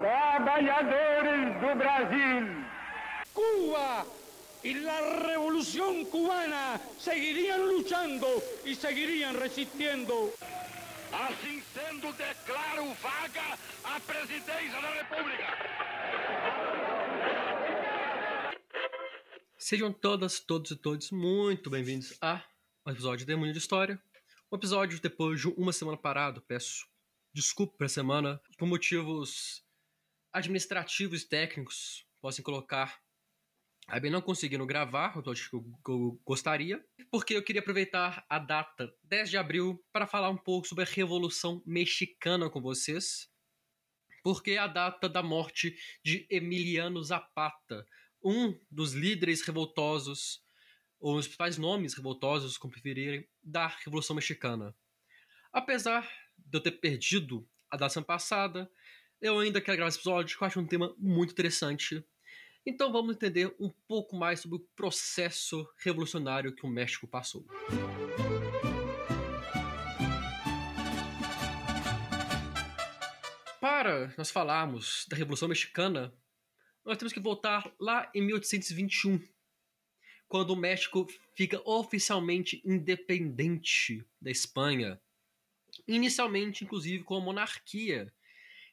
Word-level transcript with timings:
Trabalhadores 0.00 1.60
do 1.60 1.74
Brasil. 1.76 2.64
Cuba 3.34 4.06
y 4.62 4.72
la 4.72 4.98
revolución 5.26 6.06
cubana 6.06 6.80
seguirían 6.98 7.68
luchando 7.68 8.26
y 8.64 8.74
seguirían 8.74 9.38
resistiendo. 9.38 10.32
Assim 11.12 11.60
sendo, 11.74 12.10
declaro 12.14 12.94
vaga 13.02 13.58
a 13.84 14.00
presidência 14.00 14.80
da 14.80 14.90
República. 14.94 15.46
Sejam 19.58 19.92
todas, 19.92 20.40
todos 20.40 20.70
e 20.70 20.76
todos 20.76 21.10
muito 21.10 21.68
bem-vindos 21.68 22.16
a 22.22 22.42
um 22.86 22.90
episódio 22.90 23.18
de 23.18 23.26
Demônio 23.26 23.52
de 23.52 23.58
História. 23.58 24.02
Um 24.50 24.56
episódio 24.56 24.98
depois 24.98 25.42
de 25.42 25.48
uma 25.48 25.74
semana 25.74 25.98
parado, 25.98 26.40
peço 26.40 26.86
desculpa 27.34 27.76
pela 27.76 27.88
semana, 27.90 28.40
por 28.56 28.66
motivos 28.66 29.62
administrativos 30.32 31.22
e 31.22 31.28
técnicos, 31.28 32.06
possam 32.20 32.44
colocar 32.44 33.00
Acabei 33.90 34.08
não 34.08 34.22
conseguindo 34.22 34.64
gravar 34.64 35.18
o 35.18 35.22
que 35.22 35.90
eu, 35.90 36.20
gostaria, 36.24 36.80
porque 37.10 37.34
eu 37.34 37.42
queria 37.42 37.60
aproveitar 37.60 38.24
a 38.30 38.38
data 38.38 38.88
10 39.02 39.30
de 39.30 39.36
abril 39.36 39.84
para 39.92 40.06
falar 40.06 40.30
um 40.30 40.36
pouco 40.36 40.68
sobre 40.68 40.84
a 40.84 40.86
Revolução 40.86 41.60
Mexicana 41.66 42.48
com 42.48 42.60
vocês, 42.60 43.28
porque 44.22 44.52
é 44.52 44.58
a 44.58 44.68
data 44.68 45.08
da 45.08 45.24
morte 45.24 45.76
de 46.04 46.24
Emiliano 46.30 47.02
Zapata, 47.02 47.84
um 48.22 48.56
dos 48.70 48.92
líderes 48.92 49.42
revoltosos, 49.42 50.40
ou 51.00 51.16
os 51.16 51.26
principais 51.26 51.58
nomes 51.58 51.94
revoltosos, 51.94 52.56
como 52.56 52.72
preferirem, 52.72 53.28
da 53.42 53.66
Revolução 53.66 54.14
Mexicana. 54.14 54.72
Apesar 55.52 56.08
de 56.38 56.58
eu 56.58 56.62
ter 56.62 56.72
perdido 56.72 57.44
a 57.68 57.76
data 57.76 58.00
passada, 58.02 58.70
eu 59.20 59.38
ainda 59.38 59.60
quero 59.60 59.76
gravar 59.76 59.88
esse 59.88 59.98
episódio, 59.98 60.36
que 60.36 60.42
eu 60.42 60.46
acho 60.46 60.60
um 60.60 60.66
tema 60.66 60.94
muito 60.98 61.32
interessante 61.32 62.04
então 62.64 62.92
vamos 62.92 63.16
entender 63.16 63.54
um 63.58 63.70
pouco 63.88 64.14
mais 64.14 64.40
sobre 64.40 64.58
o 64.58 64.66
processo 64.76 65.66
revolucionário 65.78 66.54
que 66.54 66.66
o 66.66 66.68
México 66.68 67.06
passou. 67.06 67.46
Para 73.58 74.14
nós 74.16 74.30
falarmos 74.30 75.06
da 75.08 75.16
Revolução 75.16 75.48
Mexicana, 75.48 76.14
nós 76.84 76.98
temos 76.98 77.12
que 77.12 77.20
voltar 77.20 77.72
lá 77.80 78.10
em 78.14 78.22
1821, 78.22 79.26
quando 80.28 80.50
o 80.50 80.56
México 80.56 81.06
fica 81.34 81.60
oficialmente 81.64 82.62
independente 82.64 84.04
da 84.20 84.30
Espanha. 84.30 85.00
Inicialmente, 85.88 86.62
inclusive, 86.62 87.04
com 87.04 87.16
a 87.16 87.20
monarquia, 87.20 88.12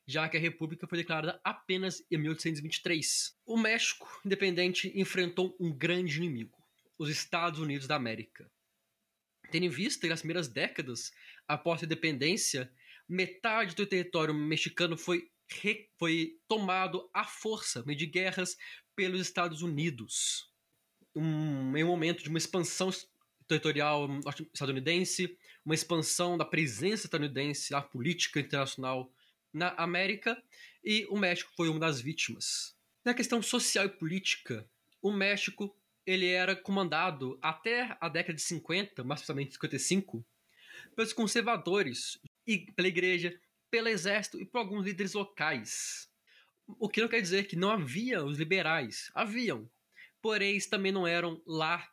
já 0.08 0.30
que 0.30 0.38
a 0.38 0.40
República 0.40 0.88
foi 0.88 1.00
declarada 1.00 1.40
apenas 1.44 2.02
em 2.10 2.18
1823. 2.18 3.38
O 3.46 3.58
México 3.58 4.08
independente 4.26 4.92
enfrentou 4.96 5.56
um 5.60 5.72
grande 5.72 6.18
inimigo, 6.18 6.58
os 6.98 7.10
Estados 7.10 7.60
Unidos 7.60 7.88
da 7.88 7.96
América. 7.96 8.50
Tendo 9.52 9.66
em 9.66 9.70
vista 9.70 10.02
que 10.02 10.10
nas 10.10 10.22
primeiras 10.22 10.48
décadas, 10.48 11.12
após 11.46 11.82
a 11.82 11.86
independência, 11.86 12.72
metade 13.08 13.76
do 13.76 13.86
território 13.86 14.34
mexicano 14.34 14.98
foi, 14.98 15.30
foi 15.98 16.38
tomado 16.48 17.10
à 17.14 17.26
força, 17.26 17.84
meio 17.86 18.00
de 18.00 18.06
guerras, 18.06 18.56
pelos 18.96 19.22
Estados 19.22 19.62
Unidos. 19.62 20.50
Um, 21.14 21.76
em 21.76 21.84
um 21.84 21.88
momento 21.88 22.24
de 22.24 22.30
uma 22.30 22.38
expansão 22.38 22.90
territorial 23.48 24.08
estadunidense, 24.54 25.38
uma 25.66 25.76
expansão 25.76 26.38
da 26.38 26.46
presença 26.46 27.08
estadunidense 27.08 27.72
na 27.72 27.82
política 27.82 28.40
internacional 28.40 29.12
na 29.58 29.70
América 29.78 30.42
e 30.84 31.06
o 31.10 31.18
México 31.18 31.52
foi 31.56 31.68
uma 31.68 31.80
das 31.80 32.00
vítimas. 32.00 32.76
Na 33.04 33.14
questão 33.14 33.42
social 33.42 33.86
e 33.86 33.90
política, 33.90 34.70
o 35.02 35.12
México 35.12 35.76
ele 36.06 36.28
era 36.28 36.56
comandado 36.56 37.38
até 37.42 37.98
a 38.00 38.08
década 38.08 38.36
de 38.36 38.42
50, 38.42 39.04
mais 39.04 39.20
precisamente 39.20 39.54
55, 39.54 40.24
pelos 40.96 41.12
conservadores 41.12 42.20
e 42.46 42.72
pela 42.72 42.88
igreja, 42.88 43.38
pelo 43.70 43.90
exército 43.90 44.40
e 44.40 44.46
por 44.46 44.60
alguns 44.60 44.86
líderes 44.86 45.14
locais. 45.14 46.10
O 46.80 46.88
que 46.88 47.02
não 47.02 47.10
quer 47.10 47.22
dizer 47.22 47.48
que 47.48 47.56
não 47.56 47.72
havia 47.72 48.24
os 48.24 48.38
liberais, 48.38 49.12
haviam, 49.14 49.70
porém 50.22 50.52
eles 50.52 50.68
também 50.68 50.92
não 50.92 51.08
eram 51.08 51.42
lá 51.46 51.90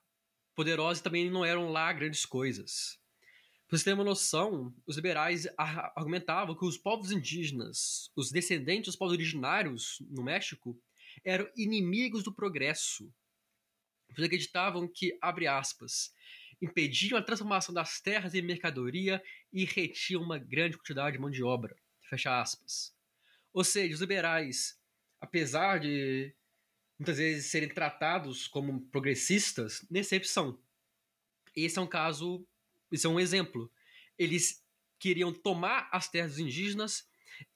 poderosos 0.54 1.00
e 1.00 1.02
também 1.02 1.30
não 1.30 1.44
eram 1.44 1.70
lá 1.70 1.92
grandes 1.92 2.24
coisas. 2.24 3.00
Para 3.66 3.78
você 3.78 3.84
ter 3.84 3.94
uma 3.94 4.04
noção, 4.04 4.74
os 4.86 4.96
liberais 4.96 5.46
argumentavam 5.56 6.56
que 6.56 6.64
os 6.64 6.76
povos 6.76 7.10
indígenas, 7.10 8.10
os 8.14 8.30
descendentes 8.30 8.86
dos 8.86 8.96
povos 8.96 9.14
originários 9.14 9.98
no 10.10 10.22
México, 10.22 10.78
eram 11.24 11.48
inimigos 11.56 12.22
do 12.22 12.34
progresso. 12.34 13.12
Eles 14.10 14.26
acreditavam 14.26 14.86
que, 14.86 15.16
abre 15.20 15.46
aspas, 15.46 16.12
impediam 16.60 17.18
a 17.18 17.22
transformação 17.22 17.74
das 17.74 18.00
terras 18.00 18.34
em 18.34 18.42
mercadoria 18.42 19.22
e 19.52 19.64
retiam 19.64 20.22
uma 20.22 20.38
grande 20.38 20.76
quantidade 20.76 21.16
de 21.16 21.20
mão 21.20 21.30
de 21.30 21.42
obra. 21.42 21.74
Fecha 22.08 22.40
aspas. 22.40 22.94
Ou 23.52 23.64
seja, 23.64 23.94
os 23.94 24.00
liberais, 24.00 24.78
apesar 25.20 25.80
de 25.80 26.34
muitas 26.98 27.18
vezes 27.18 27.50
serem 27.50 27.68
tratados 27.68 28.46
como 28.46 28.86
progressistas, 28.88 29.84
nem 29.90 30.02
sempre 30.02 30.28
são. 30.28 30.60
Esse 31.56 31.78
é 31.78 31.82
um 31.82 31.86
caso 31.86 32.46
isso 32.94 33.06
é 33.06 33.10
um 33.10 33.20
exemplo. 33.20 33.70
Eles 34.18 34.64
queriam 34.98 35.32
tomar 35.32 35.88
as 35.92 36.08
terras 36.08 36.38
indígenas 36.38 37.06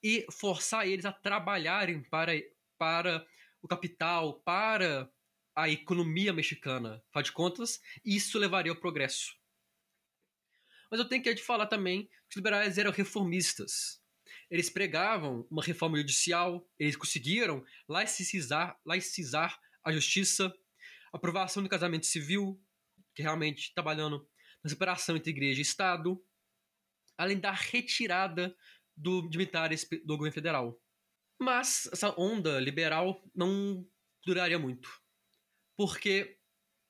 e 0.02 0.26
forçar 0.30 0.86
eles 0.86 1.04
a 1.04 1.12
trabalharem 1.12 2.02
para, 2.02 2.32
para 2.76 3.26
o 3.62 3.68
capital, 3.68 4.40
para 4.40 5.10
a 5.54 5.68
economia 5.68 6.32
mexicana. 6.32 7.02
Afinal 7.08 7.22
de 7.22 7.32
contas, 7.32 7.80
isso 8.04 8.38
levaria 8.38 8.72
ao 8.72 8.78
progresso. 8.78 9.36
Mas 10.90 11.00
eu 11.00 11.08
tenho 11.08 11.22
que 11.22 11.36
falar 11.36 11.66
também 11.66 12.04
que 12.28 12.30
os 12.30 12.36
liberais 12.36 12.78
eram 12.78 12.90
reformistas. 12.90 14.02
Eles 14.50 14.70
pregavam 14.70 15.46
uma 15.50 15.62
reforma 15.62 15.98
judicial, 15.98 16.66
eles 16.78 16.96
conseguiram 16.96 17.64
laicizar, 17.86 18.78
laicizar 18.84 19.60
a 19.84 19.92
justiça, 19.92 20.54
aprovação 21.12 21.62
do 21.62 21.68
casamento 21.68 22.06
civil, 22.06 22.60
que 23.14 23.22
realmente 23.22 23.74
trabalhando 23.74 24.26
na 24.62 24.70
separação 24.70 25.16
entre 25.16 25.30
igreja 25.30 25.60
e 25.60 25.62
Estado, 25.62 26.22
além 27.16 27.38
da 27.38 27.52
retirada 27.52 28.54
do, 28.96 29.28
de 29.28 29.38
militares 29.38 29.88
do 30.04 30.16
governo 30.16 30.34
federal. 30.34 30.80
Mas 31.40 31.88
essa 31.92 32.14
onda 32.18 32.58
liberal 32.58 33.22
não 33.34 33.86
duraria 34.24 34.58
muito, 34.58 34.90
porque 35.76 36.38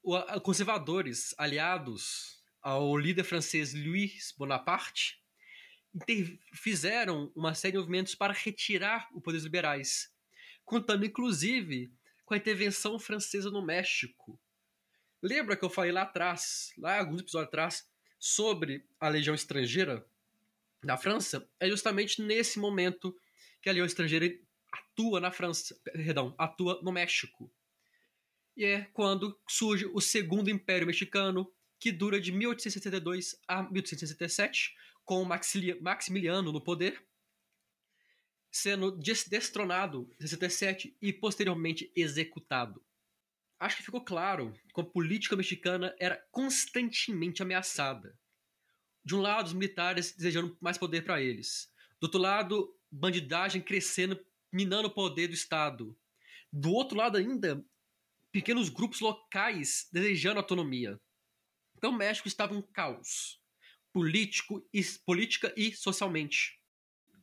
os 0.02 0.40
conservadores 0.42 1.34
aliados 1.38 2.42
ao 2.62 2.96
líder 2.96 3.24
francês 3.24 3.74
Louis 3.74 4.34
Bonaparte 4.36 5.22
fizeram 6.54 7.32
uma 7.34 7.54
série 7.54 7.72
de 7.72 7.78
movimentos 7.78 8.14
para 8.14 8.32
retirar 8.32 9.08
o 9.12 9.20
poder 9.20 9.38
dos 9.38 9.44
liberais, 9.44 10.12
contando 10.64 11.04
inclusive 11.04 11.92
com 12.24 12.34
a 12.34 12.36
intervenção 12.36 12.98
francesa 12.98 13.50
no 13.50 13.64
México, 13.64 14.40
Lembra 15.22 15.56
que 15.56 15.64
eu 15.64 15.70
falei 15.70 15.90
lá 15.90 16.02
atrás, 16.02 16.72
lá 16.78 16.98
alguns 16.98 17.20
episódios 17.20 17.48
atrás, 17.48 17.88
sobre 18.20 18.86
a 19.00 19.08
legião 19.08 19.34
estrangeira 19.34 20.06
da 20.82 20.96
França? 20.96 21.48
É 21.58 21.68
justamente 21.68 22.22
nesse 22.22 22.58
momento 22.58 23.16
que 23.60 23.68
a 23.68 23.72
legião 23.72 23.86
estrangeira 23.86 24.32
atua 24.70 25.20
na 25.20 25.32
França, 25.32 25.76
perdão, 25.82 26.34
atua 26.38 26.80
no 26.82 26.92
México. 26.92 27.52
E 28.56 28.64
é 28.64 28.82
quando 28.92 29.36
surge 29.48 29.86
o 29.86 30.00
Segundo 30.00 30.50
Império 30.50 30.86
Mexicano, 30.86 31.52
que 31.80 31.90
dura 31.90 32.20
de 32.20 32.30
1862 32.30 33.40
a 33.48 33.62
1867, 33.62 34.74
com 35.04 35.24
Maximiliano 35.80 36.52
no 36.52 36.60
poder, 36.60 37.04
sendo 38.50 38.92
destronado 38.92 40.08
em 40.20 40.26
67 40.26 40.96
e 41.00 41.12
posteriormente 41.12 41.90
executado 41.94 42.82
acho 43.58 43.76
que 43.76 43.82
ficou 43.82 44.04
claro 44.04 44.52
que 44.74 44.80
a 44.80 44.84
política 44.84 45.36
mexicana 45.36 45.94
era 45.98 46.16
constantemente 46.30 47.42
ameaçada. 47.42 48.18
De 49.04 49.14
um 49.14 49.20
lado, 49.20 49.46
os 49.46 49.52
militares 49.52 50.14
desejando 50.14 50.56
mais 50.60 50.78
poder 50.78 51.04
para 51.04 51.20
eles. 51.20 51.72
Do 52.00 52.04
outro 52.04 52.20
lado, 52.20 52.76
bandidagem 52.90 53.62
crescendo, 53.62 54.18
minando 54.52 54.88
o 54.88 54.94
poder 54.94 55.28
do 55.28 55.34
Estado. 55.34 55.98
Do 56.52 56.72
outro 56.72 56.96
lado, 56.96 57.16
ainda, 57.16 57.64
pequenos 58.30 58.68
grupos 58.68 59.00
locais 59.00 59.88
desejando 59.92 60.40
autonomia. 60.40 61.00
Então, 61.76 61.90
o 61.90 61.96
México 61.96 62.28
estava 62.28 62.54
um 62.54 62.62
caos 62.62 63.38
político 63.92 64.64
e, 64.72 64.82
política 65.04 65.52
e 65.56 65.74
socialmente. 65.74 66.60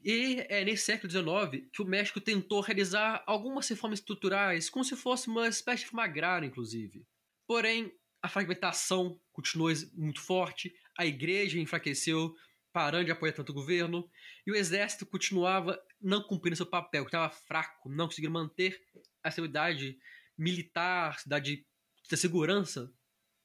E 0.05 0.45
é 0.49 0.63
nesse 0.63 0.85
século 0.85 1.11
XIX 1.11 1.67
que 1.73 1.81
o 1.81 1.85
México 1.85 2.21
tentou 2.21 2.61
realizar 2.61 3.23
algumas 3.25 3.67
reformas 3.67 3.97
estruturais, 3.97 4.69
como 4.69 4.85
se 4.85 4.95
fosse 4.95 5.27
uma 5.27 5.47
espécie 5.47 5.79
de 5.79 5.85
reforma 5.85 6.03
agrária, 6.03 6.45
inclusive. 6.45 7.03
Porém, 7.47 7.91
a 8.21 8.29
fragmentação 8.29 9.19
continuou 9.33 9.73
muito 9.93 10.21
forte, 10.21 10.71
a 10.95 11.07
igreja 11.07 11.59
enfraqueceu, 11.59 12.35
parando 12.71 13.05
de 13.05 13.11
apoiar 13.11 13.33
tanto 13.33 13.49
o 13.49 13.55
governo, 13.55 14.07
e 14.45 14.51
o 14.51 14.55
exército 14.55 15.07
continuava 15.07 15.81
não 15.99 16.21
cumprindo 16.21 16.55
seu 16.55 16.67
papel, 16.67 17.03
que 17.03 17.09
estava 17.09 17.33
fraco, 17.33 17.89
não 17.89 18.05
conseguindo 18.05 18.33
manter 18.33 18.79
a 19.23 19.29
estabilidade 19.29 19.97
militar, 20.37 21.17
cidade 21.19 21.65
de 22.07 22.17
segurança, 22.17 22.93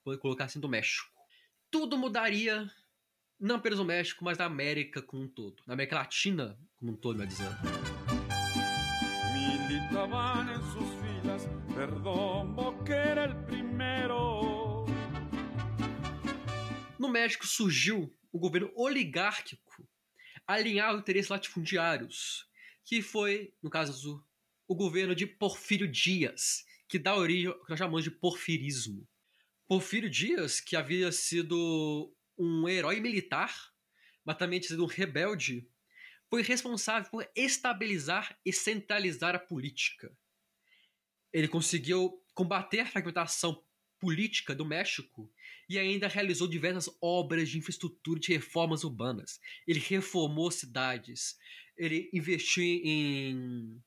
vou 0.04 0.18
colocar 0.18 0.44
assim, 0.44 0.60
do 0.60 0.68
México. 0.68 1.08
Tudo 1.70 1.96
mudaria, 1.96 2.70
não 3.40 3.56
apenas 3.56 3.78
no 3.78 3.84
México, 3.84 4.22
mas 4.22 4.36
na 4.36 4.44
América 4.44 5.00
como 5.00 5.22
um 5.22 5.28
todo, 5.28 5.62
na 5.66 5.72
América 5.72 5.96
Latina 5.96 6.58
como 6.76 6.92
um 6.92 6.96
todo, 6.96 7.18
melhor 7.18 7.28
dizendo. 7.28 7.56
Militaban 9.32 10.50
en 10.50 10.62
sus 10.72 10.88
filas, 11.00 11.48
perdón, 11.74 12.54
era 12.86 13.24
el 13.24 13.36
primero. 13.46 14.84
No 16.98 17.08
México 17.08 17.46
surgiu 17.46 18.14
o 18.30 18.38
governo 18.38 18.70
oligárquico 18.76 19.88
alinhado 20.46 20.92
aos 20.92 21.00
interesses 21.00 21.30
latifundiários, 21.30 22.46
que 22.84 23.00
foi, 23.00 23.54
no 23.62 23.70
caso, 23.70 24.22
o 24.68 24.74
governo 24.74 25.14
de 25.14 25.26
Porfírio 25.26 25.90
Dias, 25.90 26.64
que 26.88 26.98
dá 26.98 27.16
origem 27.16 27.46
ao 27.46 27.64
que 27.64 27.70
nós 27.70 27.78
chamamos 27.78 28.04
de 28.04 28.10
porfirismo. 28.10 29.08
Porfírio 29.66 30.10
Dias, 30.10 30.60
que 30.60 30.76
havia 30.76 31.10
sido 31.12 32.12
um 32.40 32.66
herói 32.66 33.00
militar, 33.00 33.54
mas 34.24 34.38
também 34.38 34.62
sido 34.62 34.84
um 34.84 34.88
rebelde, 34.88 35.68
foi 36.30 36.42
responsável 36.42 37.10
por 37.10 37.28
estabilizar 37.36 38.38
e 38.44 38.52
centralizar 38.52 39.34
a 39.34 39.38
política. 39.38 40.16
Ele 41.32 41.48
conseguiu 41.48 42.24
combater 42.34 42.80
a 42.80 42.86
fragmentação 42.86 43.62
política 43.98 44.54
do 44.54 44.64
México 44.64 45.30
e 45.68 45.78
ainda 45.78 46.08
realizou 46.08 46.48
diversas 46.48 46.88
obras 47.02 47.48
de 47.50 47.58
infraestrutura 47.58 48.18
e 48.18 48.22
de 48.22 48.32
reformas 48.32 48.84
urbanas. 48.84 49.38
Ele 49.66 49.78
reformou 49.78 50.50
cidades, 50.50 51.36
ele 51.76 52.08
investiu 52.12 52.64
em 52.64 53.82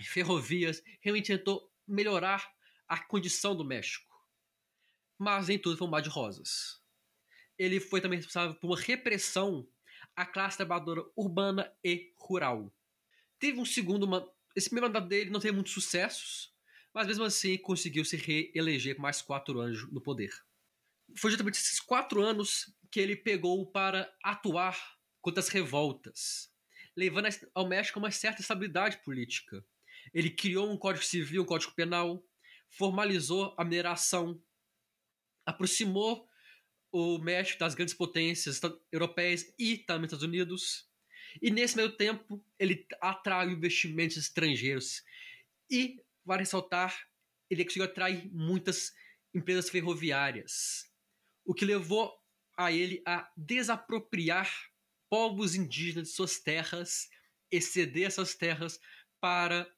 ferrovias, 0.00 0.82
realmente 1.00 1.26
tentou 1.26 1.70
melhorar 1.86 2.50
a 2.88 2.98
condição 2.98 3.54
do 3.54 3.64
México. 3.64 4.14
Mas 5.18 5.48
nem 5.48 5.58
tudo 5.58 5.76
foi 5.76 5.86
um 5.86 5.90
mar 5.90 6.00
de 6.00 6.08
rosas. 6.08 6.83
Ele 7.58 7.80
foi 7.80 8.00
também 8.00 8.18
responsável 8.18 8.54
por 8.54 8.68
uma 8.68 8.80
repressão 8.80 9.68
à 10.16 10.24
classe 10.24 10.56
trabalhadora 10.56 11.04
urbana 11.16 11.72
e 11.82 12.12
rural. 12.16 12.72
Teve 13.38 13.58
um 13.58 13.64
segundo. 13.64 14.08
Esse 14.56 14.68
primeiro 14.68 14.88
mandato 14.88 15.08
dele 15.08 15.30
não 15.30 15.40
teve 15.40 15.54
muitos 15.54 15.72
sucessos, 15.72 16.52
mas 16.92 17.06
mesmo 17.06 17.24
assim 17.24 17.58
conseguiu 17.58 18.04
se 18.04 18.16
reeleger 18.16 18.98
mais 18.98 19.20
quatro 19.20 19.60
anos 19.60 19.90
no 19.90 20.00
poder. 20.00 20.32
Foi 21.16 21.30
justamente 21.30 21.56
esses 21.56 21.80
quatro 21.80 22.22
anos 22.22 22.72
que 22.90 23.00
ele 23.00 23.16
pegou 23.16 23.66
para 23.66 24.12
atuar 24.22 24.96
contra 25.20 25.40
as 25.40 25.48
revoltas, 25.48 26.52
levando 26.96 27.28
ao 27.54 27.68
México 27.68 27.98
uma 27.98 28.10
certa 28.10 28.40
estabilidade 28.40 28.98
política. 28.98 29.64
Ele 30.12 30.30
criou 30.30 30.70
um 30.70 30.76
código 30.76 31.04
civil, 31.04 31.42
um 31.42 31.46
código 31.46 31.72
penal, 31.72 32.24
formalizou 32.68 33.54
a 33.58 33.64
mineração, 33.64 34.40
aproximou 35.44 36.28
o 36.96 37.18
México 37.18 37.58
das 37.58 37.74
grandes 37.74 37.92
potências 37.92 38.60
europeias 38.92 39.52
e 39.58 39.76
também 39.76 40.04
Estados 40.04 40.24
Unidos. 40.24 40.88
E 41.42 41.50
nesse 41.50 41.76
meio 41.76 41.90
tempo, 41.90 42.40
ele 42.56 42.86
atrai 43.00 43.48
investimentos 43.48 44.16
estrangeiros 44.16 45.02
e 45.68 46.00
vale 46.24 46.42
ressaltar, 46.42 46.96
ele 47.50 47.64
conseguiu 47.64 47.86
atrair 47.86 48.30
muitas 48.32 48.94
empresas 49.34 49.68
ferroviárias, 49.68 50.88
o 51.44 51.52
que 51.52 51.64
levou 51.64 52.16
a 52.56 52.70
ele 52.70 53.02
a 53.04 53.28
desapropriar 53.36 54.48
povos 55.10 55.56
indígenas 55.56 56.10
de 56.10 56.14
suas 56.14 56.38
terras 56.38 57.10
e 57.50 57.60
ceder 57.60 58.06
essas 58.06 58.36
terras 58.36 58.78
para 59.20 59.68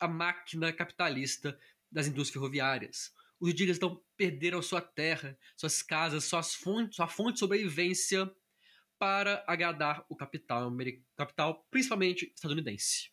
a 0.00 0.08
máquina 0.08 0.72
capitalista 0.72 1.56
das 1.88 2.08
indústrias 2.08 2.32
ferroviárias. 2.32 3.16
Os 3.40 3.50
indígenas 3.50 3.76
então 3.76 4.02
perderam 4.16 4.60
sua 4.60 4.80
terra, 4.80 5.38
suas 5.56 5.82
casas, 5.82 6.24
suas 6.24 6.54
fontes, 6.54 6.96
sua 6.96 7.08
fonte 7.08 7.34
de 7.34 7.38
sobrevivência 7.40 8.30
para 8.98 9.44
agradar 9.46 10.04
o 10.08 10.16
capital, 10.16 10.70
capital 11.16 11.66
principalmente 11.70 12.32
estadunidense. 12.34 13.10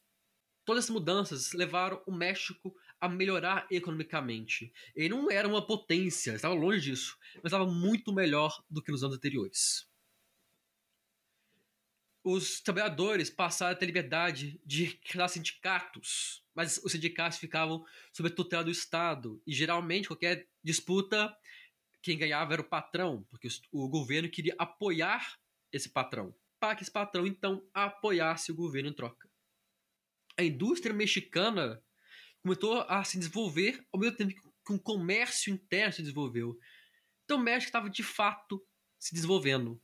Todas 0.65 0.85
essas 0.85 0.93
mudanças 0.93 1.53
levaram 1.53 2.01
o 2.07 2.11
México 2.11 2.75
a 2.99 3.07
melhorar 3.07 3.67
economicamente. 3.69 4.73
Ele 4.95 5.09
não 5.09 5.29
era 5.29 5.47
uma 5.47 5.65
potência, 5.65 6.31
estava 6.31 6.55
longe 6.55 6.89
disso, 6.89 7.15
mas 7.35 7.45
estava 7.45 7.67
muito 7.67 8.11
melhor 8.11 8.63
do 8.67 8.81
que 8.81 8.91
nos 8.91 9.03
anos 9.03 9.15
anteriores. 9.15 9.87
Os 12.25 12.59
trabalhadores 12.59 13.29
passaram 13.29 13.73
a 13.73 13.75
ter 13.75 13.85
liberdade 13.85 14.59
de 14.65 14.97
criar 14.97 15.27
sindicatos, 15.27 16.43
mas 16.55 16.79
os 16.83 16.91
sindicatos 16.91 17.37
ficavam 17.37 17.85
sob 18.11 18.27
a 18.29 18.31
tutela 18.31 18.63
do 18.63 18.71
Estado. 18.71 19.41
E 19.45 19.53
geralmente, 19.53 20.07
qualquer 20.07 20.47
disputa, 20.63 21.31
quem 22.01 22.17
ganhava 22.17 22.53
era 22.53 22.61
o 22.61 22.67
patrão, 22.67 23.23
porque 23.29 23.47
o 23.71 23.87
governo 23.87 24.29
queria 24.29 24.55
apoiar 24.57 25.37
esse 25.71 25.89
patrão, 25.89 26.35
para 26.59 26.75
que 26.75 26.81
esse 26.81 26.91
patrão 26.91 27.27
então 27.27 27.63
apoiasse 27.73 28.51
o 28.51 28.55
governo 28.55 28.89
em 28.89 28.93
troca 28.93 29.29
a 30.37 30.43
indústria 30.43 30.93
mexicana 30.93 31.81
começou 32.41 32.81
a 32.81 33.03
se 33.03 33.17
desenvolver 33.17 33.83
ao 33.91 33.99
mesmo 33.99 34.17
tempo 34.17 34.33
que 34.65 34.73
o 34.73 34.79
comércio 34.79 35.53
interno 35.53 35.93
se 35.93 36.01
desenvolveu. 36.01 36.57
Então 37.23 37.37
o 37.37 37.41
México 37.41 37.69
estava 37.69 37.89
de 37.89 38.03
fato 38.03 38.63
se 38.99 39.13
desenvolvendo. 39.13 39.81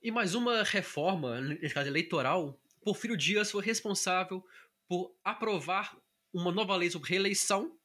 E 0.00 0.12
mais 0.12 0.36
uma 0.36 0.62
reforma, 0.62 1.40
caso 1.74 1.88
eleitoral, 1.88 2.56
Porfírio 2.84 3.16
Dias 3.16 3.50
foi 3.50 3.64
responsável 3.64 4.46
por 4.86 5.12
aprovar 5.24 5.96
uma 6.32 6.52
nova 6.52 6.76
lei 6.76 6.88
sobre 6.88 7.10
reeleição 7.10 7.76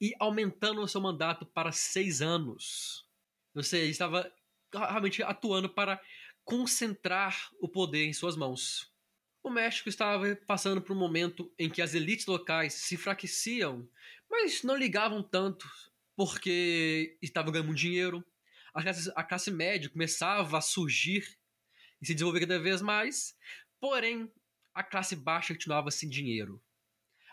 e 0.00 0.12
aumentando 0.18 0.80
o 0.80 0.88
seu 0.88 1.00
mandato 1.00 1.46
para 1.46 1.70
seis 1.70 2.20
anos. 2.20 3.06
Ele 3.54 3.86
estava 3.86 4.32
realmente 4.72 5.22
atuando 5.22 5.68
para 5.68 6.02
concentrar 6.44 7.50
o 7.60 7.68
poder 7.68 8.04
em 8.04 8.12
suas 8.12 8.36
mãos. 8.36 8.92
O 9.40 9.48
México 9.48 9.88
estava 9.88 10.34
passando 10.48 10.82
por 10.82 10.94
um 10.94 10.98
momento 10.98 11.52
em 11.56 11.70
que 11.70 11.80
as 11.80 11.94
elites 11.94 12.26
locais 12.26 12.74
se 12.74 12.96
enfraqueciam, 12.96 13.88
mas 14.28 14.64
não 14.64 14.76
ligavam 14.76 15.22
tanto 15.22 15.70
porque 16.16 17.16
estavam 17.22 17.52
ganhando 17.52 17.72
dinheiro. 17.72 18.24
A 18.74 18.82
classe, 18.82 19.12
a 19.14 19.22
classe 19.22 19.50
média 19.52 19.88
começava 19.88 20.58
a 20.58 20.60
surgir 20.60 21.39
e 22.00 22.06
se 22.06 22.14
desenvolver 22.14 22.40
cada 22.40 22.58
vez 22.58 22.80
mais, 22.80 23.36
porém 23.80 24.32
a 24.74 24.82
classe 24.82 25.16
baixa 25.16 25.54
continuava 25.54 25.90
sem 25.90 26.08
dinheiro. 26.08 26.62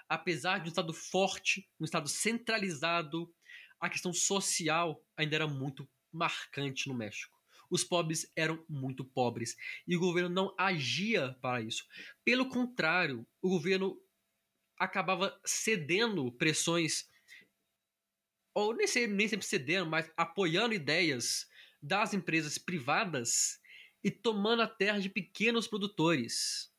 Apesar 0.09 0.59
de 0.59 0.65
um 0.65 0.67
Estado 0.69 0.93
forte, 0.93 1.69
um 1.79 1.85
Estado 1.85 2.07
centralizado, 2.07 3.33
a 3.79 3.89
questão 3.89 4.13
social 4.13 5.03
ainda 5.15 5.35
era 5.35 5.47
muito 5.47 5.87
marcante 6.11 6.87
no 6.87 6.95
México 6.95 7.37
os 7.69 7.83
pobres 7.83 8.31
eram 8.35 8.63
muito 8.67 9.03
pobres 9.03 9.55
e 9.87 9.95
o 9.95 9.99
governo 9.99 10.29
não 10.29 10.55
agia 10.57 11.35
para 11.41 11.61
isso. 11.61 11.85
Pelo 12.23 12.49
contrário, 12.49 13.27
o 13.41 13.49
governo 13.49 13.99
acabava 14.79 15.37
cedendo 15.45 16.31
pressões, 16.31 17.09
ou 18.53 18.75
nem 18.75 18.87
sempre, 18.87 19.15
nem 19.15 19.27
sempre 19.27 19.45
cedendo, 19.45 19.89
mas 19.89 20.11
apoiando 20.15 20.73
ideias 20.73 21.47
das 21.81 22.13
empresas 22.13 22.57
privadas 22.57 23.59
e 24.03 24.11
tomando 24.11 24.61
a 24.61 24.67
terra 24.67 24.99
de 24.99 25.09
pequenos 25.09 25.67
produtores. 25.67 26.71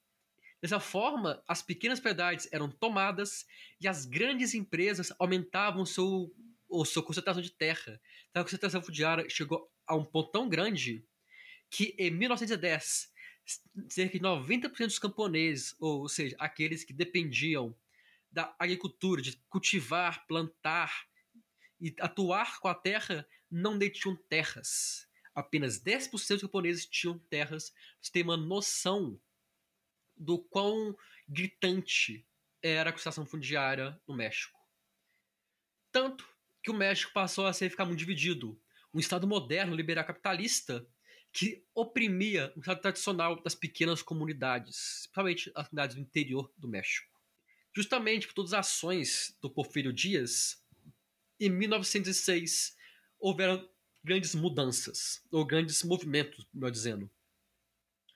Dessa 0.60 0.80
forma, 0.80 1.42
as 1.46 1.62
pequenas 1.62 2.00
propriedades 2.00 2.48
eram 2.52 2.70
tomadas 2.70 3.46
e 3.80 3.86
as 3.86 4.04
grandes 4.04 4.54
empresas 4.54 5.12
aumentavam 5.18 5.86
seu, 5.86 6.34
ou 6.68 6.84
sua 6.84 7.02
concentração 7.02 7.42
de 7.42 7.50
terra. 7.50 8.00
Então, 8.30 8.42
a 8.42 8.44
concentração 8.44 8.82
fundiária 8.82 9.28
chegou 9.28 9.70
a 9.86 9.94
um 9.94 10.04
ponto 10.04 10.32
tão 10.32 10.48
grande 10.48 11.04
que 11.70 11.94
em 11.98 12.10
1910 12.10 13.12
cerca 13.88 14.18
de 14.18 14.24
90% 14.24 14.86
dos 14.86 14.98
camponeses, 14.98 15.74
ou 15.78 16.08
seja, 16.08 16.36
aqueles 16.38 16.84
que 16.84 16.92
dependiam 16.92 17.74
da 18.30 18.54
agricultura, 18.58 19.22
de 19.22 19.36
cultivar, 19.48 20.26
plantar 20.26 21.06
e 21.80 21.94
atuar 22.00 22.60
com 22.60 22.68
a 22.68 22.74
terra, 22.74 23.26
não 23.50 23.78
detinham 23.78 24.16
terras. 24.28 25.07
Apenas 25.38 25.80
10% 25.80 26.10
dos 26.10 26.40
camponeses 26.40 26.84
tinham 26.84 27.16
terras. 27.16 27.72
Você 28.02 28.10
tem 28.10 28.24
uma 28.24 28.36
noção 28.36 29.20
do 30.16 30.36
quão 30.36 30.96
gritante 31.28 32.26
era 32.60 32.90
a 32.90 32.92
concentração 32.92 33.24
fundiária 33.24 33.96
no 34.04 34.16
México. 34.16 34.58
Tanto 35.92 36.28
que 36.60 36.72
o 36.72 36.74
México 36.74 37.12
passou 37.12 37.46
a 37.46 37.52
ser 37.52 37.70
ficar 37.70 37.84
muito 37.84 38.00
dividido 38.00 38.60
um 38.92 38.98
Estado 38.98 39.28
moderno, 39.28 39.76
liberal 39.76 40.04
capitalista, 40.04 40.84
que 41.32 41.64
oprimia 41.72 42.52
o 42.56 42.58
Estado 42.58 42.80
tradicional 42.80 43.40
das 43.40 43.54
pequenas 43.54 44.02
comunidades, 44.02 45.02
principalmente 45.04 45.52
as 45.54 45.68
comunidades 45.68 45.94
do 45.94 46.02
interior 46.02 46.52
do 46.58 46.66
México. 46.66 47.16
Justamente 47.72 48.26
por 48.26 48.34
todas 48.34 48.52
as 48.54 48.66
ações 48.66 49.38
do 49.40 49.48
Porfírio 49.48 49.92
Dias, 49.92 50.60
em 51.38 51.48
1906 51.48 52.76
houveram 53.20 53.68
grandes 54.08 54.34
mudanças, 54.34 55.22
ou 55.30 55.44
grandes 55.44 55.82
movimentos, 55.82 56.46
melhor 56.52 56.70
dizendo. 56.70 57.10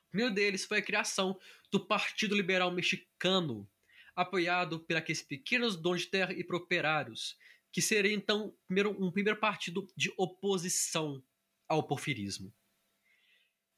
primeiro 0.09 0.35
deles 0.35 0.65
foi 0.65 0.79
a 0.79 0.83
criação 0.83 1.39
do 1.71 1.79
Partido 1.79 2.35
Liberal 2.35 2.73
Mexicano, 2.73 3.69
apoiado 4.17 4.81
por 4.81 4.97
aqueles 4.97 5.21
pequenos 5.21 5.77
donos 5.77 6.01
de 6.01 6.07
terra 6.07 6.33
e 6.33 6.43
proprietários, 6.43 7.37
que 7.71 7.83
seria 7.83 8.15
então 8.15 8.57
primeiro, 8.67 8.91
um 9.05 9.11
primeiro 9.11 9.39
partido 9.39 9.87
de 9.95 10.11
oposição 10.17 11.23
ao 11.69 11.87
porfirismo. 11.87 12.51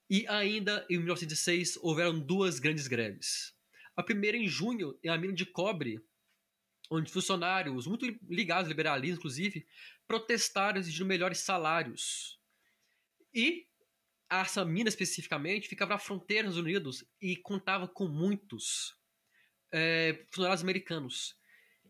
E 0.08 0.24
ainda 0.28 0.86
em 0.88 0.98
1906 0.98 1.78
houveram 1.78 2.16
duas 2.16 2.60
grandes 2.60 2.86
greves. 2.86 3.52
A 3.96 4.04
primeira 4.04 4.36
em 4.36 4.46
junho, 4.46 4.96
em 5.02 5.08
a 5.08 5.18
mina 5.18 5.32
de 5.32 5.46
cobre, 5.46 6.00
onde 6.90 7.10
funcionários, 7.10 7.86
muito 7.86 8.04
ligados 8.28 8.64
ao 8.64 8.70
liberalismo, 8.70 9.18
inclusive, 9.18 9.66
protestaram 10.06 10.78
exigindo 10.78 11.06
melhores 11.06 11.38
salários. 11.38 12.38
E 13.32 13.66
essa 14.30 14.64
mina 14.64 14.88
especificamente 14.88 15.68
ficava 15.68 15.94
na 15.94 15.98
fronteira 15.98 16.48
dos 16.48 16.56
Unidos 16.56 17.04
e 17.20 17.36
contava 17.36 17.86
com 17.88 18.06
muitos 18.06 18.94
é, 19.72 20.24
funcionários 20.30 20.62
americanos, 20.62 21.36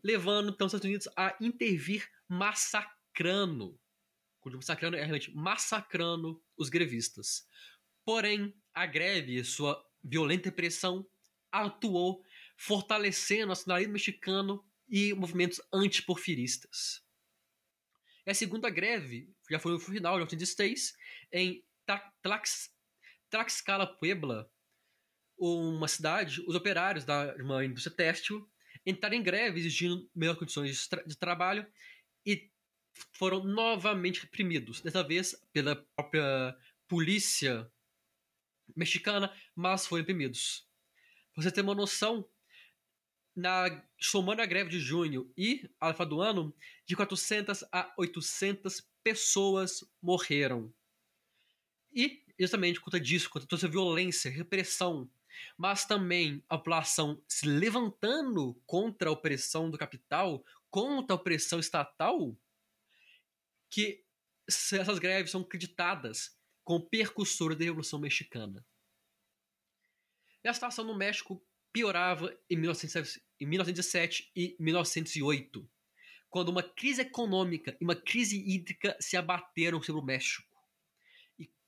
levando 0.03 0.49
então 0.49 0.67
os 0.67 0.73
Estados 0.73 0.85
Unidos 0.85 1.07
a 1.15 1.35
intervir 1.41 2.07
massacrando, 2.27 3.79
massacrando 4.43 4.95
é 4.95 5.01
realmente 5.01 5.35
massacrando 5.35 6.43
os 6.57 6.69
grevistas. 6.69 7.47
Porém, 8.03 8.55
a 8.73 8.85
greve 8.85 9.35
e 9.35 9.43
sua 9.43 9.83
violenta 10.03 10.49
repressão 10.49 11.07
atuou 11.51 12.23
fortalecendo 12.57 13.45
o 13.45 13.47
nacionalismo 13.47 13.93
mexicano 13.93 14.63
e 14.89 15.13
movimentos 15.13 15.61
antiporfiristas. 15.73 17.03
E 18.25 18.31
a 18.31 18.33
segunda 18.33 18.69
greve 18.69 19.29
já 19.49 19.59
foi 19.59 19.73
no 19.73 19.79
final 19.79 20.13
de 20.13 20.25
1906 20.25 20.95
em 21.31 21.63
Tlax, 22.21 22.71
Tlaxcala 23.29 23.85
Puebla, 23.85 24.49
uma 25.37 25.87
cidade, 25.87 26.41
os 26.47 26.55
operários 26.55 27.03
da 27.03 27.35
uma 27.35 27.63
indústria 27.63 27.95
têxtil 27.95 28.49
entraram 28.85 29.17
em 29.17 29.23
greve 29.23 29.59
exigindo 29.59 30.09
melhores 30.15 30.39
condições 30.39 30.75
de, 30.75 30.89
tra 30.89 31.03
de 31.03 31.17
trabalho 31.17 31.65
e 32.25 32.49
foram 33.11 33.43
novamente 33.43 34.21
reprimidos, 34.21 34.81
dessa 34.81 35.03
vez 35.03 35.35
pela 35.51 35.75
própria 35.95 36.55
polícia 36.87 37.69
mexicana, 38.75 39.35
mas 39.53 39.85
foram 39.85 40.01
reprimidos. 40.01 40.65
Pra 41.33 41.43
você 41.43 41.51
ter 41.51 41.61
uma 41.61 41.75
noção, 41.75 42.27
na, 43.35 43.83
somando 43.99 44.41
a 44.41 44.45
greve 44.45 44.69
de 44.69 44.79
junho 44.79 45.31
e 45.37 45.69
a 45.79 45.87
alfa 45.87 46.05
do 46.05 46.21
ano, 46.21 46.55
de 46.85 46.95
400 46.95 47.63
a 47.71 47.93
800 47.97 48.87
pessoas 49.03 49.83
morreram. 50.01 50.73
E, 51.93 52.23
justamente, 52.39 52.79
conta 52.79 52.99
disso, 52.99 53.29
conta 53.29 53.45
toda 53.45 53.59
essa 53.59 53.67
violência, 53.67 54.31
repressão, 54.31 55.09
mas 55.57 55.85
também 55.85 56.43
a 56.47 56.57
população 56.57 57.21
se 57.27 57.47
levantando 57.47 58.53
contra 58.65 59.09
a 59.09 59.11
opressão 59.11 59.69
do 59.69 59.77
capital, 59.77 60.43
contra 60.69 61.13
a 61.13 61.19
opressão 61.19 61.59
estatal, 61.59 62.35
que 63.69 64.03
essas 64.47 64.99
greves 64.99 65.31
são 65.31 65.41
acreditadas 65.41 66.37
como 66.63 66.87
percursoras 66.87 67.57
da 67.57 67.65
Revolução 67.65 67.99
Mexicana. 67.99 68.65
E 70.43 70.47
a 70.47 70.53
situação 70.53 70.85
no 70.85 70.97
México 70.97 71.43
piorava 71.75 72.33
em 72.49 72.55
1907 72.55 74.31
e 74.33 74.55
1908, 74.57 75.69
quando 76.29 76.47
uma 76.47 76.63
crise 76.63 77.01
econômica 77.01 77.75
e 77.81 77.83
uma 77.83 77.97
crise 77.97 78.37
hídrica 78.37 78.95
se 78.97 79.17
abateram 79.17 79.83
sobre 79.83 80.01
o 80.01 80.05
México. 80.05 80.47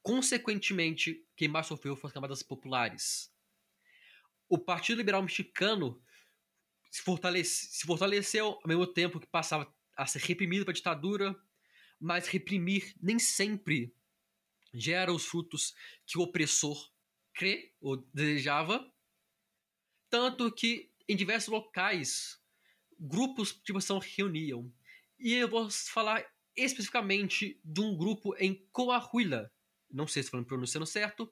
Consequentemente, 0.01 1.27
quem 1.35 1.49
mais 1.49 1.67
sofreu 1.67 1.93
foram 1.97 2.07
as 2.07 2.13
camadas 2.13 2.41
populares. 2.41 3.29
O 4.47 4.57
Partido 4.57 4.99
Liberal 4.99 5.21
Mexicano 5.21 6.01
se, 6.89 7.01
fortalece, 7.01 7.67
se 7.71 7.85
fortaleceu 7.85 8.45
ao 8.45 8.61
mesmo 8.65 8.87
tempo 8.87 9.19
que 9.19 9.27
passava 9.27 9.75
a 9.97 10.05
ser 10.05 10.19
reprimido 10.19 10.63
pela 10.63 10.73
ditadura, 10.73 11.35
mas 11.99 12.29
reprimir 12.29 12.95
nem 13.01 13.19
sempre 13.19 13.93
gera 14.73 15.11
os 15.11 15.25
frutos 15.25 15.75
que 16.05 16.17
o 16.17 16.21
opressor 16.21 16.93
crê 17.33 17.73
ou 17.81 17.97
desejava. 18.13 18.89
Tanto 20.09 20.51
que 20.51 20.89
em 21.07 21.15
diversos 21.15 21.49
locais 21.49 22.39
grupos 22.99 23.59
de 23.63 23.71
oposição 23.71 23.99
reuniam. 23.99 24.71
E 25.19 25.33
eu 25.33 25.49
vou 25.49 25.69
falar 25.69 26.25
especificamente 26.55 27.59
de 27.63 27.81
um 27.81 27.95
grupo 27.95 28.35
em 28.37 28.67
Coahuila, 28.71 29.51
não 29.91 30.07
sei 30.07 30.23
se 30.23 30.27
estou 30.27 30.43
pronunciando 30.43 30.85
certo, 30.85 31.31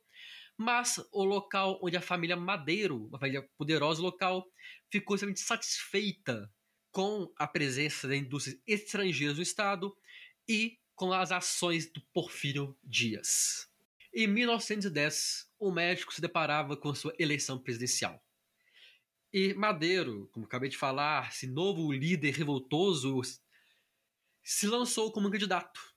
mas 0.58 1.00
o 1.12 1.24
local 1.24 1.80
onde 1.84 1.98
a 1.98 2.02
família 2.02 2.36
Madeiro, 2.36 3.08
uma 3.08 3.20
família 3.20 3.48
poderosa 3.58 4.02
local, 4.02 4.46
ficou 4.90 5.16
extremamente 5.16 5.42
satisfeita 5.42 6.50
com 6.92 7.32
a 7.38 7.48
presença 7.48 8.08
da 8.08 8.16
indústria 8.16 8.58
estrangeira 8.66 9.34
no 9.34 9.42
estado 9.42 9.96
e 10.48 10.80
com 10.96 11.12
as 11.12 11.32
ações 11.32 11.92
do 11.92 12.02
Porfírio 12.14 12.78
Dias. 12.82 13.68
Em 14.14 14.28
1910, 14.28 15.50
o 15.60 15.72
médico 15.72 16.14
se 16.14 16.22
deparava 16.22 16.78
com 16.78 16.96
sua 16.96 17.14
eleição 17.20 17.60
presidencial. 17.60 18.25
E 19.38 19.54
Madeiro, 19.54 20.30
como 20.32 20.46
acabei 20.46 20.70
de 20.70 20.78
falar, 20.78 21.28
esse 21.28 21.46
novo 21.46 21.92
líder 21.92 22.32
revoltoso, 22.32 23.20
se 24.42 24.66
lançou 24.66 25.12
como 25.12 25.30
candidato 25.30 25.94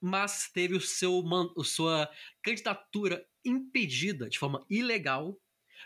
mas 0.00 0.48
teve 0.48 0.74
o 0.74 0.80
seu, 0.80 1.22
a 1.56 1.64
sua 1.64 2.10
candidatura 2.42 3.26
impedida 3.44 4.28
de 4.28 4.38
forma 4.38 4.64
ilegal 4.68 5.40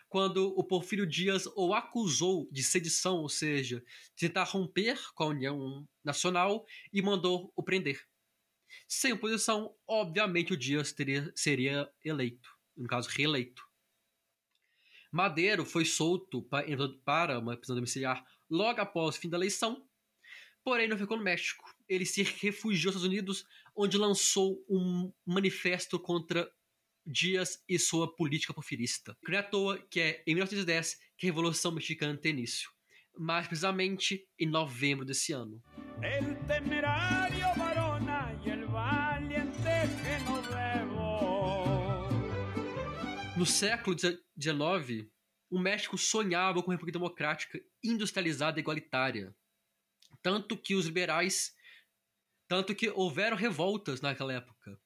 quando 0.08 0.48
o 0.56 0.64
Porfírio 0.64 1.06
Dias 1.06 1.46
o 1.56 1.74
acusou 1.74 2.48
de 2.50 2.62
sedição, 2.62 3.18
ou 3.18 3.28
seja, 3.28 3.82
de 4.14 4.28
tentar 4.28 4.44
romper 4.44 4.98
com 5.14 5.24
a 5.24 5.28
União 5.28 5.86
Nacional 6.02 6.66
e 6.92 7.02
mandou 7.02 7.52
o 7.54 7.62
prender. 7.62 8.02
Sem 8.88 9.12
oposição, 9.12 9.74
obviamente 9.86 10.52
o 10.52 10.56
Dias 10.56 10.92
teria, 10.92 11.30
seria 11.34 11.90
eleito, 12.02 12.48
no 12.76 12.88
caso, 12.88 13.08
reeleito. 13.10 13.62
Madeiro 15.12 15.66
foi 15.66 15.84
solto 15.84 16.42
para, 17.04 17.38
uma 17.38 17.56
prisão 17.56 17.76
domiciliar 17.76 18.24
logo 18.50 18.80
após 18.80 19.16
o 19.16 19.20
fim 19.20 19.28
da 19.28 19.36
eleição, 19.36 19.86
porém 20.64 20.88
não 20.88 20.96
ficou 20.96 21.18
no 21.18 21.22
México. 21.22 21.64
Ele 21.86 22.06
se 22.06 22.22
refugiou 22.22 22.90
aos 22.90 22.96
Estados 22.96 23.04
Unidos 23.04 23.44
onde 23.76 23.98
lançou 23.98 24.64
um 24.68 25.12
manifesto 25.26 25.98
contra 26.00 26.50
Dias 27.04 27.62
e 27.68 27.78
sua 27.78 28.14
política 28.14 28.54
porfirista. 28.54 29.16
Não 29.26 29.34
é 29.34 29.38
à 29.38 29.42
toa 29.42 29.78
que 29.90 30.00
é 30.00 30.22
em 30.26 30.34
1910 30.34 30.98
que 31.18 31.26
a 31.26 31.28
Revolução 31.28 31.72
Mexicana 31.72 32.16
tem 32.16 32.32
início, 32.32 32.70
mais 33.18 33.46
precisamente 33.46 34.26
em 34.38 34.46
novembro 34.46 35.04
desse 35.04 35.32
ano. 35.32 35.60
El 36.00 36.36
No 43.42 43.46
século 43.46 43.96
XIX, 43.98 45.10
o 45.50 45.58
México 45.58 45.98
sonhava 45.98 46.62
com 46.62 46.68
uma 46.68 46.74
república 46.74 46.96
democrática, 46.96 47.60
industrializada 47.82 48.60
e 48.60 48.62
igualitária. 48.62 49.34
Tanto 50.22 50.56
que 50.56 50.76
os 50.76 50.86
liberais 50.86 51.52
tanto 52.46 52.72
que 52.72 52.88
houveram 52.90 53.36
revoltas 53.36 54.00
naquela 54.00 54.32
época. 54.32 54.80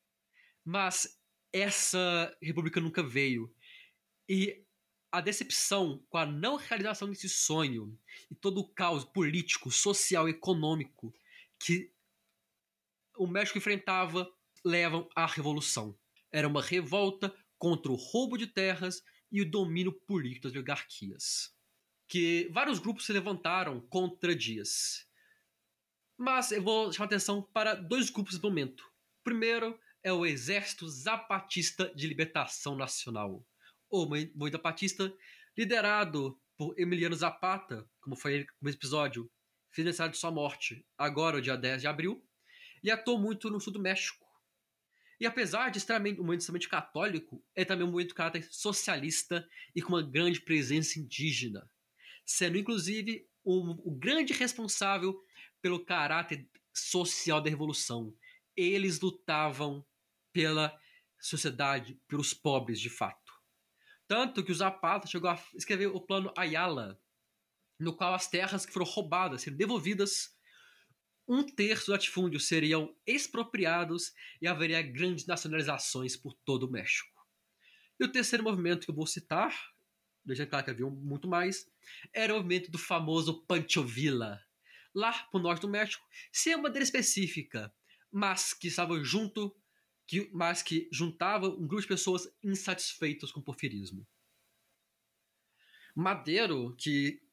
Mas 0.65 1.21
essa 1.53 2.35
república 2.41 2.81
nunca 2.81 3.03
veio. 3.03 3.55
E 4.27 4.65
a 5.13 5.21
decepção 5.21 6.03
com 6.09 6.17
a 6.17 6.25
não 6.25 6.57
realização 6.57 7.11
desse 7.11 7.29
sonho 7.29 7.95
e 8.31 8.35
todo 8.35 8.63
o 8.63 8.69
caos 8.73 9.05
político, 9.05 9.71
social 9.71 10.27
e 10.27 10.31
econômico 10.31 11.13
que 11.59 11.93
o 13.19 13.27
México 13.27 13.59
enfrentava 13.59 14.27
levam 14.65 15.07
à 15.15 15.27
revolução. 15.27 15.95
Era 16.33 16.49
uma 16.49 16.63
revolta 16.63 17.37
contra 17.59 17.91
o 17.91 17.97
roubo 17.97 18.37
de 18.37 18.47
terras 18.47 19.03
e 19.31 19.41
o 19.41 19.51
domínio 19.51 19.93
político 19.93 20.45
das 20.45 20.53
oligarquias. 20.53 21.55
Que 22.09 22.49
vários 22.53 22.79
grupos 22.79 23.07
se 23.07 23.13
levantaram 23.13 23.81
contra 23.89 24.35
Dias. 24.35 25.07
Mas 26.17 26.53
eu 26.53 26.63
vou 26.63 26.93
chamar 26.93 27.07
atenção 27.07 27.43
para 27.43 27.75
dois 27.75 28.11
grupos 28.11 28.35
no 28.35 28.49
momento. 28.49 28.81
O 29.21 29.25
primeiro 29.25 29.79
é 30.03 30.13
o 30.13 30.25
Exército 30.25 30.89
Zapatista 30.89 31.93
de 31.95 32.07
Libertação 32.07 32.77
Nacional, 32.77 33.45
ou 33.91 34.09
Movimento 34.09 34.53
Zapatista, 34.53 35.13
liderado 35.57 36.41
por 36.57 36.79
Emiliano 36.79 37.15
Zapata, 37.15 37.89
como 38.01 38.17
foi 38.17 38.47
no 38.61 38.71
episódio, 38.71 39.31
fez 39.71 39.85
aniversário 39.85 40.13
de 40.13 40.19
sua 40.19 40.31
morte, 40.31 40.87
agora, 40.97 41.37
o 41.37 41.41
dia 41.41 41.57
10 41.57 41.83
de 41.83 41.89
abril, 41.89 42.25
e 42.83 42.91
atuou 42.91 43.19
muito 43.19 43.51
no 43.51 43.61
sul 43.61 43.73
do 43.73 43.81
México. 43.81 44.26
E 45.19 45.27
apesar 45.27 45.71
de 45.71 45.79
extremamente, 45.79 46.21
um 46.21 46.25
movimento 46.25 46.41
extremamente 46.41 46.69
católico, 46.69 47.43
é 47.55 47.65
também 47.65 47.85
um 47.85 47.91
movimento 47.91 48.11
de 48.11 48.15
caráter 48.15 48.47
socialista 48.51 49.49
e 49.75 49.81
com 49.81 49.95
uma 49.95 50.03
grande 50.03 50.41
presença 50.41 50.99
indígena, 50.99 51.69
sendo 52.25 52.59
inclusive 52.59 53.27
o, 53.43 53.91
o 53.91 53.97
grande 53.97 54.33
responsável 54.33 55.19
pelo 55.63 55.85
caráter 55.85 56.47
social 56.75 57.41
da 57.41 57.49
revolução. 57.49 58.15
Eles 58.55 59.01
lutavam 59.01 59.85
pela 60.33 60.79
sociedade, 61.19 61.99
pelos 62.07 62.35
pobres 62.35 62.79
de 62.79 62.91
fato. 62.91 63.33
Tanto 64.07 64.45
que 64.45 64.53
o 64.53 64.55
Zapata 64.55 65.07
chegou 65.07 65.31
a 65.31 65.43
escrever 65.55 65.87
o 65.87 66.01
plano 66.01 66.33
Ayala, 66.37 67.01
no 67.81 67.97
qual 67.97 68.15
as 68.15 68.29
terras 68.29 68.65
que 68.65 68.73
foram 68.73 68.87
roubadas 68.87 69.43
seriam 69.43 69.59
devolvidas, 69.59 70.36
um 71.29 71.43
terço 71.43 71.87
do 71.87 71.93
latifúndio 71.93 72.39
seriam 72.39 72.95
expropriados 73.07 74.13
e 74.41 74.47
haveria 74.47 74.81
grandes 74.83 75.27
nacionalizações 75.27 76.17
por 76.17 76.35
todo 76.45 76.65
o 76.65 76.71
México. 76.71 77.11
E 77.99 78.05
o 78.05 78.13
terceiro 78.13 78.45
movimento 78.45 78.85
que 78.85 78.91
eu 78.91 78.95
vou 78.95 79.07
citar, 79.07 79.55
deixando 80.25 80.51
claro 80.51 80.65
que 80.65 80.71
havia 80.71 80.87
muito 80.87 81.27
mais, 81.27 81.67
era 82.13 82.33
o 82.33 82.37
movimento 82.37 82.71
do 82.71 82.79
famoso 82.79 83.45
Pancho 83.47 83.83
Villa, 83.83 84.41
lá 84.95 85.13
pro 85.31 85.41
norte 85.41 85.63
do 85.63 85.69
México, 85.69 86.05
sem 86.33 86.55
uma 86.55 86.65
maneira 86.65 86.85
específica, 86.85 87.75
mas 88.11 88.55
que 88.55 88.69
estava 88.69 89.03
junto, 89.03 89.55
que, 90.07 90.31
mas 90.33 90.63
que 90.63 90.89
juntava 90.93 91.49
um 91.49 91.67
grupo 91.67 91.83
de 91.83 91.89
pessoas 91.89 92.29
insatisfeitas 92.43 93.33
com 93.33 93.41
o 93.41 93.45
porfirismo. 93.45 94.07
Madeiro, 95.95 96.77
que 96.77 97.26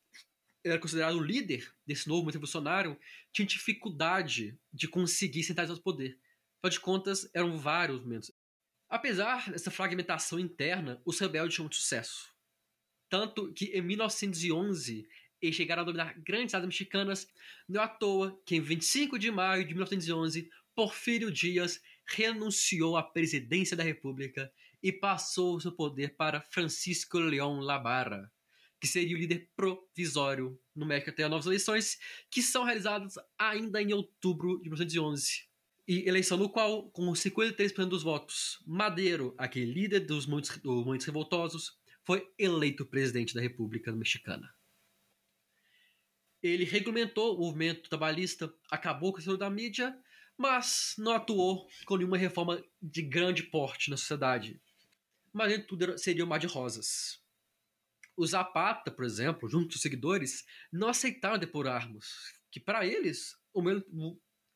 era 0.63 0.79
considerado 0.79 1.15
o 1.15 1.23
líder 1.23 1.73
desse 1.85 2.07
novo 2.07 2.21
movimento 2.21 2.35
revolucionário, 2.35 2.97
tinha 3.31 3.45
dificuldade 3.45 4.57
de 4.71 4.87
conseguir 4.87 5.43
sentar 5.43 5.67
no 5.67 5.81
poder. 5.81 6.17
Afinal 6.59 6.71
de 6.71 6.79
contas, 6.79 7.29
eram 7.33 7.57
vários 7.57 7.97
movimentos. 7.97 8.31
Apesar 8.89 9.51
dessa 9.51 9.71
fragmentação 9.71 10.39
interna, 10.39 11.01
os 11.05 11.19
rebeldes 11.19 11.55
tinham 11.55 11.71
sucesso. 11.71 12.31
Tanto 13.09 13.51
que 13.53 13.65
em 13.65 13.81
1911 13.81 15.07
eles 15.41 15.55
chegaram 15.55 15.81
a 15.81 15.85
dominar 15.85 16.17
grandes 16.19 16.51
cidades 16.51 16.67
mexicanas, 16.67 17.27
não 17.67 17.81
é 17.81 17.83
à 17.83 17.87
toa 17.87 18.41
que 18.45 18.55
em 18.55 18.61
25 18.61 19.19
de 19.19 19.29
maio 19.29 19.65
de 19.65 19.73
1911, 19.73 20.49
Porfírio 20.73 21.31
Dias 21.31 21.81
renunciou 22.05 22.95
à 22.95 23.03
presidência 23.03 23.75
da 23.75 23.83
República 23.83 24.51
e 24.81 24.91
passou 24.91 25.59
seu 25.59 25.71
poder 25.71 26.15
para 26.15 26.41
Francisco 26.41 27.19
León 27.19 27.59
Labarra, 27.59 28.31
que 28.83 28.87
seria 28.89 29.15
o 29.15 29.19
líder 29.19 29.49
provisório 29.55 30.59
no 30.75 30.85
México 30.85 31.09
até 31.09 31.23
as 31.23 31.29
novas 31.29 31.45
eleições, 31.45 31.97
que 32.29 32.41
são 32.41 32.65
realizadas 32.65 33.13
ainda 33.39 33.81
em 33.81 33.93
outubro 33.93 34.57
de 34.57 34.63
1911. 34.63 35.47
E 35.87 36.05
eleição 36.05 36.37
no 36.37 36.49
qual, 36.49 36.91
com 36.91 37.09
53% 37.13 37.85
dos 37.85 38.03
votos, 38.03 38.61
Madeiro, 38.67 39.33
aquele 39.37 39.71
líder 39.71 40.01
dos 40.01 40.25
movimentos 40.25 41.05
revoltosos, 41.05 41.79
foi 42.03 42.29
eleito 42.37 42.85
presidente 42.85 43.33
da 43.33 43.39
República 43.39 43.89
Mexicana. 43.93 44.53
Ele 46.41 46.65
regulamentou 46.65 47.37
o 47.37 47.45
movimento 47.45 47.89
trabalhista, 47.89 48.53
acabou 48.69 49.13
com 49.13 49.19
o 49.19 49.21
setor 49.21 49.37
da 49.37 49.49
mídia, 49.49 49.97
mas 50.37 50.93
não 50.97 51.13
atuou 51.13 51.69
com 51.85 51.95
nenhuma 51.95 52.17
reforma 52.17 52.61
de 52.81 53.01
grande 53.01 53.43
porte 53.43 53.89
na 53.89 53.95
sociedade. 53.95 54.61
Mas 55.31 55.65
tudo 55.65 55.97
seria 55.97 56.25
um 56.25 56.27
mar 56.27 56.39
de 56.39 56.47
rosas. 56.47 57.22
O 58.15 58.25
Zapata, 58.25 58.91
por 58.91 59.05
exemplo, 59.05 59.49
junto 59.49 59.65
com 59.65 59.71
seus 59.71 59.81
seguidores, 59.81 60.43
não 60.71 60.87
aceitaram 60.87 61.37
depor 61.37 61.67
armas, 61.67 62.07
que 62.51 62.59
para 62.59 62.85
eles 62.85 63.35
o 63.53 63.61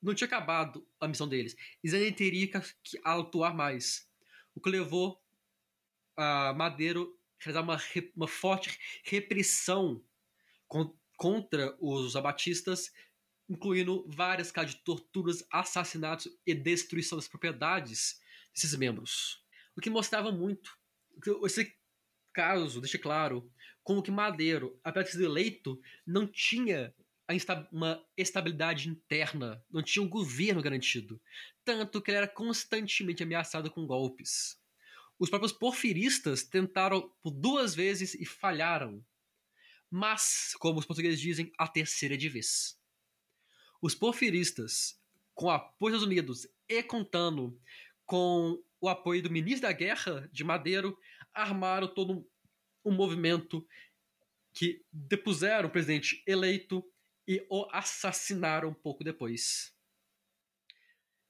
não 0.02 0.14
tinha 0.14 0.28
acabado 0.28 0.88
a 1.00 1.08
missão 1.08 1.28
deles. 1.28 1.56
Eles 1.84 1.94
ainda 1.94 2.16
teriam 2.16 2.62
que 2.84 3.00
atuar 3.04 3.54
mais. 3.54 4.08
O 4.54 4.62
que 4.62 4.70
levou 4.70 5.20
a 6.16 6.54
Madeiro 6.54 7.18
realizar 7.40 7.62
uma, 7.62 7.78
uma 8.16 8.28
forte 8.28 8.78
repressão 9.04 10.04
contra 11.16 11.76
os 11.80 12.16
abatistas, 12.16 12.92
incluindo 13.50 14.06
várias 14.10 14.52
casos 14.52 14.76
de 14.76 14.84
torturas, 14.84 15.46
assassinatos 15.52 16.28
e 16.46 16.54
destruição 16.54 17.18
das 17.18 17.28
propriedades 17.28 18.20
desses 18.54 18.76
membros. 18.76 19.44
O 19.76 19.82
que 19.82 19.90
mostrava 19.90 20.32
muito. 20.32 20.76
Esse 21.46 21.77
caso 22.38 22.80
deixa 22.80 23.00
claro 23.00 23.52
como 23.84 24.04
que 24.04 24.12
Madeiro, 24.12 24.80
apesar 24.84 25.04
de 25.06 25.12
ser 25.12 25.24
eleito, 25.24 25.82
não 26.06 26.28
tinha 26.28 26.94
uma 27.72 28.06
estabilidade 28.16 28.88
interna, 28.88 29.64
não 29.72 29.82
tinha 29.82 30.04
um 30.04 30.08
governo 30.08 30.62
garantido. 30.62 31.20
Tanto 31.66 32.00
que 32.00 32.12
ele 32.12 32.20
era 32.20 32.28
constantemente 32.28 33.24
ameaçado 33.24 33.72
com 33.72 33.88
golpes. 33.88 34.62
Os 35.18 35.32
próprios 35.32 35.52
porfiristas 35.52 36.44
tentaram 36.44 37.12
por 37.24 37.32
duas 37.32 37.74
vezes 37.74 38.14
e 38.14 38.24
falharam. 38.24 39.04
Mas, 39.90 40.54
como 40.60 40.80
os 40.80 40.86
portugueses 40.86 41.20
dizem, 41.20 41.52
a 41.58 41.68
terceira 41.68 42.14
é 42.14 42.18
de 42.18 42.30
vez. 42.30 42.80
Os 43.82 43.96
porfiristas, 43.96 45.02
com 45.34 45.48
o 45.48 45.50
apoio 45.50 45.94
dos 45.96 46.04
Estados 46.04 46.06
Unidos 46.06 46.48
e 46.70 46.84
contando 46.84 47.60
com 48.06 48.62
o 48.80 48.88
apoio 48.88 49.24
do 49.24 49.32
ministro 49.32 49.64
da 49.64 49.72
Guerra 49.72 50.30
de 50.32 50.44
Madeiro, 50.44 50.98
armaram 51.38 51.88
todo 51.88 52.28
um 52.84 52.92
movimento 52.92 53.66
que 54.54 54.84
depuseram 54.92 55.70
o 55.70 55.72
presidente 55.72 56.24
eleito 56.26 56.84
e 57.28 57.46
o 57.50 57.68
assassinaram 57.72 58.70
um 58.70 58.74
pouco 58.74 59.04
depois. 59.04 59.74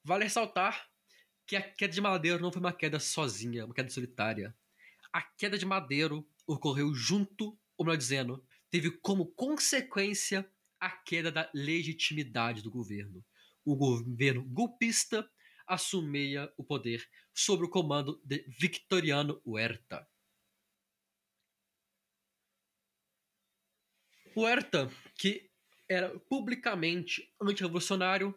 Vale 0.04 0.24
ressaltar 0.24 0.90
que 1.46 1.56
a 1.56 1.62
queda 1.62 1.94
de 1.94 2.00
Madeiro 2.00 2.42
não 2.42 2.52
foi 2.52 2.62
uma 2.62 2.74
queda 2.74 3.00
sozinha, 3.00 3.66
uma 3.66 3.74
queda 3.74 3.90
solitária. 3.90 4.56
A 5.12 5.22
queda 5.22 5.58
de 5.58 5.66
Madeiro 5.66 6.26
ocorreu 6.46 6.94
junto, 6.94 7.60
ou 7.78 7.86
melhor 7.86 7.98
dizendo, 7.98 8.46
teve 8.70 8.92
como 8.92 9.26
consequência 9.34 10.50
a 10.80 10.90
queda 10.90 11.32
da 11.32 11.50
legitimidade 11.54 12.62
do 12.62 12.72
governo. 12.72 13.26
O 13.66 13.76
governo 13.76 14.44
golpista 14.44 15.30
assumia 15.68 16.52
o 16.58 16.64
poder 16.64 17.08
sob 17.34 17.66
o 17.66 17.70
comando 17.70 18.22
de 18.24 18.46
Victoriano 18.48 19.42
Huerta. 19.46 20.08
Huerta, 24.36 24.90
que 25.16 25.50
era 25.90 26.18
publicamente 26.20 27.34
antirrevolucionário, 27.42 28.36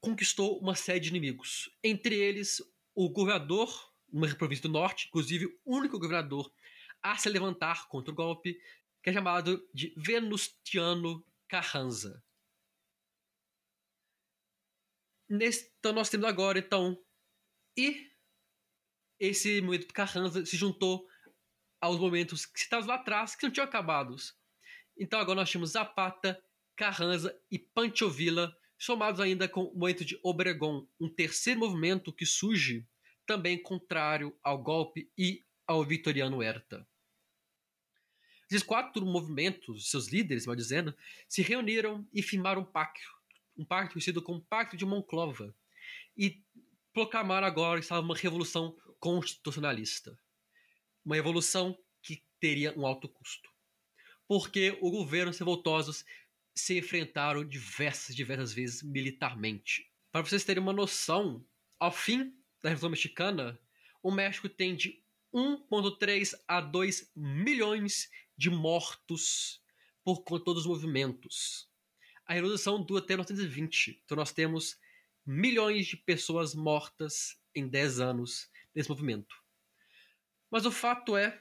conquistou 0.00 0.58
uma 0.58 0.74
série 0.74 1.00
de 1.00 1.08
inimigos. 1.08 1.70
Entre 1.82 2.14
eles, 2.14 2.60
o 2.94 3.08
governador, 3.08 3.92
uma 4.12 4.28
província 4.34 4.62
do 4.62 4.72
norte, 4.72 5.06
inclusive 5.08 5.46
o 5.64 5.76
único 5.76 5.98
governador 5.98 6.52
a 7.02 7.16
se 7.16 7.28
levantar 7.28 7.88
contra 7.88 8.12
o 8.12 8.14
golpe, 8.14 8.60
que 9.02 9.10
é 9.10 9.12
chamado 9.12 9.68
de 9.72 9.94
Venustiano 9.96 11.24
Carranza. 11.46 12.25
Nesse, 15.28 15.72
então 15.78 15.92
nós 15.92 16.08
temos 16.08 16.26
agora, 16.26 16.58
então, 16.58 16.96
e 17.76 18.10
esse 19.18 19.60
movimento 19.60 19.92
Carranza 19.92 20.44
se 20.44 20.56
juntou 20.56 21.06
aos 21.80 21.98
momentos 21.98 22.48
citados 22.54 22.86
lá 22.86 22.96
atrás, 22.96 23.34
que 23.34 23.44
não 23.44 23.52
tinham 23.52 23.66
acabados. 23.66 24.36
Então 24.98 25.18
agora 25.18 25.40
nós 25.40 25.50
temos 25.50 25.70
Zapata, 25.70 26.42
Carranza 26.76 27.38
e 27.50 27.58
Pancho 27.58 28.10
Villa 28.10 28.56
somados 28.78 29.20
ainda 29.20 29.48
com 29.48 29.64
o 29.64 29.74
movimento 29.74 30.04
de 30.04 30.18
Obregon, 30.22 30.86
um 31.00 31.08
terceiro 31.08 31.60
movimento 31.60 32.12
que 32.12 32.26
surge 32.26 32.86
também 33.26 33.60
contrário 33.60 34.36
ao 34.42 34.62
golpe 34.62 35.10
e 35.16 35.44
ao 35.66 35.84
Vitoriano 35.84 36.38
Huerta. 36.38 36.86
Esses 38.48 38.62
quatro 38.62 39.04
movimentos, 39.04 39.90
seus 39.90 40.08
líderes, 40.08 40.46
mal 40.46 40.54
dizendo, 40.54 40.96
se 41.28 41.42
reuniram 41.42 42.06
e 42.12 42.22
firmaram 42.22 42.62
um 42.62 42.64
pacto, 42.64 43.15
um 43.56 43.64
pacto 43.64 43.94
conhecido 43.94 44.22
como 44.22 44.44
Pacto 44.44 44.76
de 44.76 44.84
Monclova, 44.84 45.54
e 46.16 46.42
proclamaram 46.92 47.46
agora 47.46 47.80
estava 47.80 48.00
uma 48.00 48.16
revolução 48.16 48.76
constitucionalista. 48.98 50.18
Uma 51.04 51.14
revolução 51.14 51.78
que 52.02 52.24
teria 52.40 52.76
um 52.78 52.86
alto 52.86 53.08
custo. 53.08 53.50
Porque 54.26 54.76
o 54.80 54.90
governo 54.90 55.32
revoltosos 55.32 56.04
se 56.54 56.78
enfrentaram 56.78 57.44
diversas, 57.44 58.16
diversas 58.16 58.52
vezes 58.52 58.82
militarmente. 58.82 59.92
Para 60.10 60.22
vocês 60.22 60.44
terem 60.44 60.62
uma 60.62 60.72
noção, 60.72 61.46
ao 61.78 61.92
fim 61.92 62.34
da 62.62 62.70
Revolução 62.70 62.90
Mexicana, 62.90 63.60
o 64.02 64.10
México 64.10 64.48
tem 64.48 64.74
de 64.74 65.02
1,3 65.34 66.34
a 66.48 66.60
2 66.60 67.12
milhões 67.14 68.08
de 68.36 68.48
mortos 68.48 69.62
por 70.02 70.24
conta 70.24 70.54
dos 70.54 70.66
movimentos. 70.66 71.68
A 72.26 72.34
Revolução 72.34 72.82
dura 72.82 73.04
até 73.04 73.14
1920, 73.14 74.02
então 74.04 74.16
nós 74.16 74.32
temos 74.32 74.76
milhões 75.24 75.86
de 75.86 75.96
pessoas 75.96 76.54
mortas 76.54 77.40
em 77.54 77.68
10 77.68 78.00
anos 78.00 78.50
nesse 78.74 78.88
movimento. 78.88 79.34
Mas 80.50 80.66
o 80.66 80.72
fato 80.72 81.16
é 81.16 81.40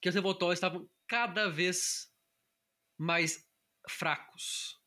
que 0.00 0.08
os 0.08 0.14
revoltórios 0.14 0.56
estavam 0.56 0.88
cada 1.06 1.50
vez 1.50 2.10
mais 2.96 3.46
fracos. 3.88 4.78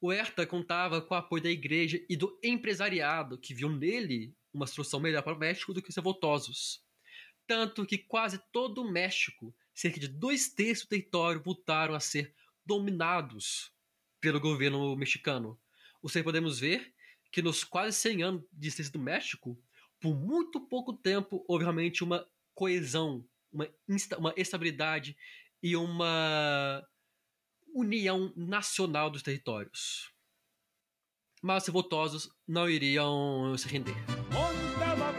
O 0.00 0.12
Herta 0.12 0.46
contava 0.46 1.00
com 1.00 1.14
o 1.14 1.18
apoio 1.18 1.42
da 1.42 1.50
igreja 1.50 2.04
e 2.08 2.16
do 2.16 2.38
empresariado, 2.42 3.38
que 3.38 3.54
viu 3.54 3.68
nele 3.68 4.34
uma 4.52 4.66
solução 4.66 4.98
melhor 4.98 5.22
para 5.22 5.34
o 5.34 5.38
México 5.38 5.72
do 5.72 5.82
que 5.82 5.90
os 5.90 5.96
revoltosos. 5.96 6.84
Tanto 7.46 7.86
que 7.86 7.98
quase 7.98 8.38
todo 8.52 8.82
o 8.82 8.90
México, 8.90 9.54
cerca 9.74 10.00
de 10.00 10.08
dois 10.08 10.48
terços 10.48 10.86
do 10.86 10.90
território, 10.90 11.42
voltaram 11.42 11.94
a 11.94 12.00
ser 12.00 12.34
dominados 12.64 13.72
pelo 14.20 14.40
governo 14.40 14.94
mexicano. 14.96 15.58
Ou 16.02 16.08
seja, 16.08 16.24
podemos 16.24 16.58
ver 16.60 16.92
que 17.30 17.42
nos 17.42 17.64
quase 17.64 17.96
100 17.96 18.22
anos 18.22 18.44
de 18.52 18.66
existência 18.68 18.92
do 18.92 18.98
México, 18.98 19.60
por 20.00 20.14
muito 20.14 20.60
pouco 20.60 20.92
tempo 20.92 21.44
houve 21.46 21.64
realmente 21.64 22.02
uma 22.02 22.26
coesão 22.54 23.24
uma, 23.52 23.68
uma 24.18 24.34
estabilidade 24.36 25.16
e 25.62 25.76
uma 25.76 26.86
união 27.74 28.32
nacional 28.36 29.10
dos 29.10 29.22
territórios. 29.22 30.12
Mas 31.42 31.62
os 31.62 31.68
revoltosos 31.68 32.30
não 32.46 32.68
iriam 32.68 33.56
se 33.56 33.68
render. 33.68 33.94
Montaba 34.32 35.12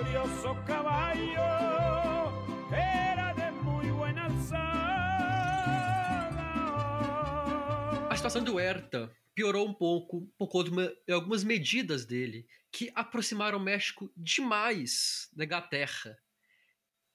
situação 8.30 8.44
do 8.44 8.58
Huerta 8.58 9.12
piorou 9.34 9.68
um 9.68 9.74
pouco 9.74 10.32
por 10.38 10.48
conta 10.48 10.70
de 11.08 11.12
algumas 11.12 11.44
medidas 11.44 12.06
dele 12.06 12.46
que 12.72 12.92
aproximaram 12.94 13.58
o 13.58 13.62
México 13.62 14.12
demais 14.16 15.28
da 15.34 15.46
Inglaterra. 15.46 16.16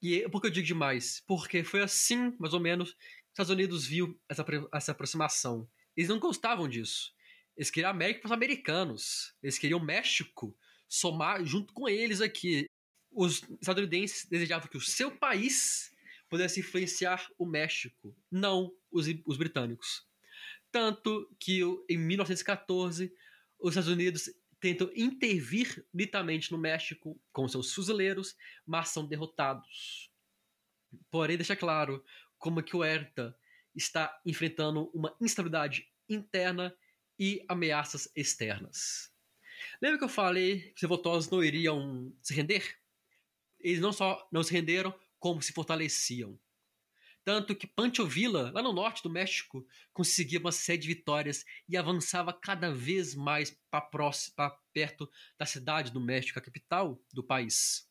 E 0.02 0.28
por 0.28 0.40
que 0.40 0.48
eu 0.48 0.50
digo 0.50 0.66
demais? 0.66 1.22
Porque 1.24 1.62
foi 1.62 1.82
assim, 1.82 2.34
mais 2.36 2.52
ou 2.52 2.58
menos, 2.58 2.94
que 2.94 2.98
os 2.98 3.30
Estados 3.30 3.50
Unidos 3.50 3.86
viu 3.86 4.20
essa, 4.28 4.44
essa 4.72 4.90
aproximação. 4.90 5.68
Eles 5.96 6.08
não 6.08 6.18
gostavam 6.18 6.68
disso. 6.68 7.14
Eles 7.56 7.70
queriam 7.70 7.90
a 7.90 7.92
América 7.92 8.18
para 8.22 8.28
os 8.28 8.32
americanos. 8.32 9.36
Eles 9.40 9.56
queriam 9.56 9.78
o 9.78 9.84
México 9.84 10.52
somar 10.88 11.44
junto 11.44 11.72
com 11.72 11.88
eles 11.88 12.20
aqui. 12.20 12.66
Os 13.12 13.40
estadunidenses 13.60 14.26
desejavam 14.28 14.66
que 14.66 14.76
o 14.76 14.80
seu 14.80 15.12
país 15.12 15.94
pudesse 16.28 16.58
influenciar 16.58 17.30
o 17.38 17.46
México, 17.46 18.16
não 18.32 18.74
os, 18.90 19.06
os 19.24 19.36
britânicos. 19.36 20.12
Tanto 20.74 21.32
que 21.38 21.60
em 21.88 21.96
1914 21.96 23.14
os 23.60 23.70
Estados 23.70 23.88
Unidos 23.88 24.28
tentam 24.58 24.90
intervir 24.96 25.86
militarmente 25.94 26.50
no 26.50 26.58
México 26.58 27.16
com 27.30 27.46
seus 27.46 27.72
fuzileiros, 27.72 28.34
mas 28.66 28.88
são 28.88 29.06
derrotados. 29.06 30.10
Porém, 31.12 31.36
deixa 31.36 31.54
claro 31.54 32.04
como 32.36 32.60
que 32.60 32.74
o 32.74 32.82
Herta 32.82 33.38
está 33.72 34.20
enfrentando 34.26 34.90
uma 34.92 35.16
instabilidade 35.20 35.88
interna 36.08 36.76
e 37.16 37.44
ameaças 37.46 38.10
externas. 38.16 39.12
Lembra 39.80 39.98
que 39.98 40.04
eu 40.04 40.08
falei 40.08 40.60
que 40.70 40.74
os 40.74 40.82
revoltosos 40.82 41.30
não 41.30 41.44
iriam 41.44 42.12
se 42.20 42.34
render? 42.34 42.76
Eles 43.60 43.78
não 43.78 43.92
só 43.92 44.28
não 44.32 44.42
se 44.42 44.52
renderam, 44.52 44.92
como 45.20 45.40
se 45.40 45.52
fortaleciam. 45.52 46.36
Tanto 47.24 47.56
que 47.56 47.66
Pancho 47.66 48.06
Villa, 48.06 48.50
lá 48.52 48.62
no 48.62 48.72
norte 48.72 49.02
do 49.02 49.08
México, 49.08 49.66
conseguia 49.94 50.38
uma 50.38 50.52
série 50.52 50.78
de 50.78 50.88
vitórias 50.88 51.42
e 51.66 51.74
avançava 51.74 52.34
cada 52.34 52.70
vez 52.70 53.14
mais 53.14 53.56
para 53.70 54.50
perto 54.72 55.10
da 55.38 55.46
cidade 55.46 55.90
do 55.90 56.00
México, 56.00 56.38
a 56.38 56.42
capital 56.42 57.02
do 57.12 57.24
país. 57.24 57.88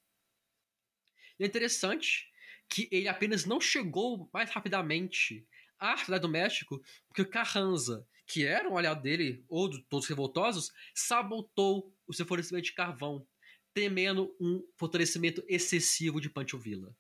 E 1.40 1.44
é 1.44 1.48
interessante 1.48 2.30
que 2.70 2.88
ele 2.92 3.08
apenas 3.08 3.44
não 3.44 3.60
chegou 3.60 4.30
mais 4.32 4.52
rapidamente 4.52 5.48
à 5.80 5.98
cidade 5.98 6.22
do 6.22 6.30
México 6.30 6.80
porque 7.08 7.26
Carranza, 7.26 8.08
que 8.28 8.46
era 8.46 8.70
um 8.70 8.78
aliado 8.78 9.02
dele, 9.02 9.44
ou 9.50 9.68
de 9.68 9.82
todos 9.84 10.06
os 10.06 10.10
revoltosos, 10.10 10.72
sabotou 10.94 11.92
o 12.08 12.14
seu 12.14 12.26
fornecimento 12.26 12.66
de 12.66 12.74
carvão, 12.74 13.28
temendo 13.74 14.36
um 14.40 14.64
fortalecimento 14.78 15.44
excessivo 15.48 16.22
de 16.22 16.30
Pancho 16.30 16.60
Villa. 16.60 16.96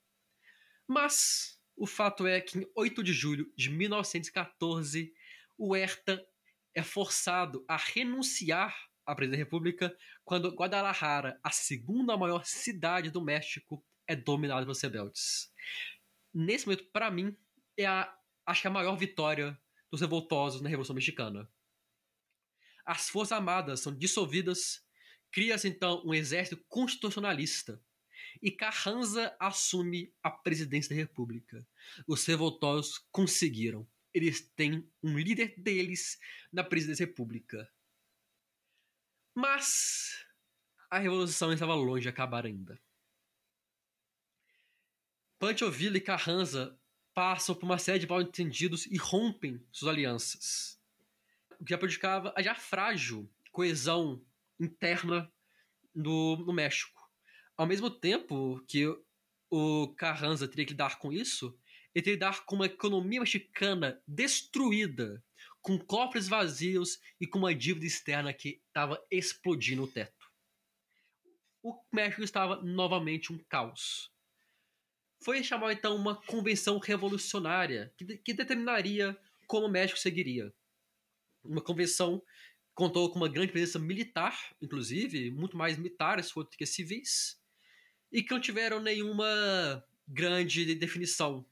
Mas 0.88 1.62
o 1.75 1.86
fato 1.88 2.27
é 2.27 2.39
que 2.39 2.59
em 2.59 2.71
8 2.75 3.03
de 3.03 3.13
julho 3.13 3.51
de 3.55 3.69
1914, 3.69 5.13
o 5.57 5.75
Herta 5.75 6.25
é 6.75 6.83
forçado 6.83 7.63
a 7.67 7.77
renunciar 7.77 8.75
à 9.05 9.15
presidência 9.15 9.43
da 9.43 9.47
República 9.47 9.97
quando 10.23 10.53
Guadalajara, 10.55 11.39
a 11.43 11.51
segunda 11.51 12.17
maior 12.17 12.45
cidade 12.45 13.09
do 13.09 13.21
México, 13.21 13.83
é 14.07 14.15
dominada 14.15 14.62
pelos 14.62 14.81
rebeldes. 14.81 15.51
Nesse 16.33 16.65
momento, 16.65 16.86
para 16.91 17.12
mim, 17.12 17.36
é 17.77 17.86
a, 17.86 18.13
acho 18.45 18.62
que 18.62 18.67
a 18.67 18.71
maior 18.71 18.95
vitória 18.95 19.59
dos 19.91 20.01
revoltosos 20.01 20.62
na 20.62 20.69
Revolução 20.69 20.95
Mexicana. 20.95 21.49
As 22.86 23.09
Forças 23.09 23.33
Armadas 23.33 23.79
são 23.79 23.95
dissolvidas, 23.95 24.83
cria-se 25.31 25.67
então 25.67 26.03
um 26.05 26.13
exército 26.13 26.62
constitucionalista 26.67 27.81
e 28.41 28.52
Carranza 28.52 29.36
assume 29.39 30.13
a 30.22 30.30
presidência 30.30 30.89
da 30.89 31.02
República. 31.02 31.65
Os 32.08 32.26
revoltosos 32.26 33.00
conseguiram. 33.12 33.88
Eles 34.13 34.41
têm 34.56 34.88
um 35.02 35.17
líder 35.17 35.56
deles 35.58 36.19
na 36.52 36.63
presidência 36.63 37.06
da 37.06 37.10
República. 37.10 37.72
Mas 39.36 40.26
a 40.89 41.00
revolução 41.00 41.52
estava 41.52 41.74
longe 41.74 42.04
de 42.04 42.10
acabar 42.10 42.46
ainda. 42.46 42.80
Pancho 45.39 45.69
Villa 45.72 45.98
e 45.98 46.02
Carranza 46.02 46.80
passam 47.13 47.56
por 47.56 47.65
uma 47.65 47.78
série 47.78 48.00
de 48.00 48.08
mal-entendidos 48.08 48.86
e 48.86 48.98
rompem 48.98 49.62
suas 49.72 49.91
alianças. 49.91 50.80
O 51.60 51.65
que 51.65 51.72
já 51.72 51.78
prejudicava 51.78 52.34
a 52.36 52.41
já 52.41 52.56
frágil 52.56 53.30
coesão 53.52 54.24
interna 54.60 55.32
no, 55.93 56.38
no 56.38 56.54
México. 56.54 57.02
Ao 57.55 57.67
mesmo 57.67 57.89
tempo 57.89 58.63
que 58.67 58.85
o 59.49 59.93
Carranza 59.95 60.47
teria 60.47 60.65
que 60.65 60.71
lidar 60.71 60.97
com 60.97 61.13
isso, 61.13 61.57
ele 61.93 62.03
teria 62.03 62.17
que 62.17 62.25
lidar 62.25 62.45
com 62.45 62.55
uma 62.55 62.65
economia 62.65 63.19
mexicana 63.19 64.01
destruída, 64.07 65.23
com 65.61 65.77
cofres 65.77 66.27
vazios 66.27 66.99
e 67.21 67.27
com 67.27 67.37
uma 67.37 67.53
dívida 67.53 67.85
externa 67.85 68.33
que 68.33 68.61
estava 68.67 68.99
explodindo 69.11 69.83
o 69.83 69.87
teto. 69.87 70.31
O 71.61 71.79
México 71.91 72.23
estava 72.23 72.61
novamente 72.61 73.31
um 73.31 73.37
caos. 73.37 74.11
Foi 75.23 75.41
chamada 75.43 75.71
então 75.71 75.95
uma 75.95 76.15
convenção 76.15 76.79
revolucionária 76.79 77.93
que, 77.95 78.17
que 78.17 78.33
determinaria 78.33 79.17
como 79.47 79.67
o 79.67 79.71
México 79.71 79.99
seguiria. 79.99 80.53
Uma 81.43 81.61
convenção 81.61 82.21
contou 82.73 83.09
com 83.09 83.17
uma 83.17 83.29
grande 83.29 83.51
presença 83.51 83.79
militar, 83.79 84.53
inclusive, 84.61 85.31
muito 85.31 85.55
mais 85.55 85.77
militares 85.77 86.31
do 86.33 86.45
que 86.45 86.65
civis, 86.65 87.39
e 88.13 88.21
que 88.21 88.32
não 88.32 88.39
tiveram 88.39 88.80
nenhuma 88.80 89.84
grande 90.08 90.76
definição, 90.76 91.43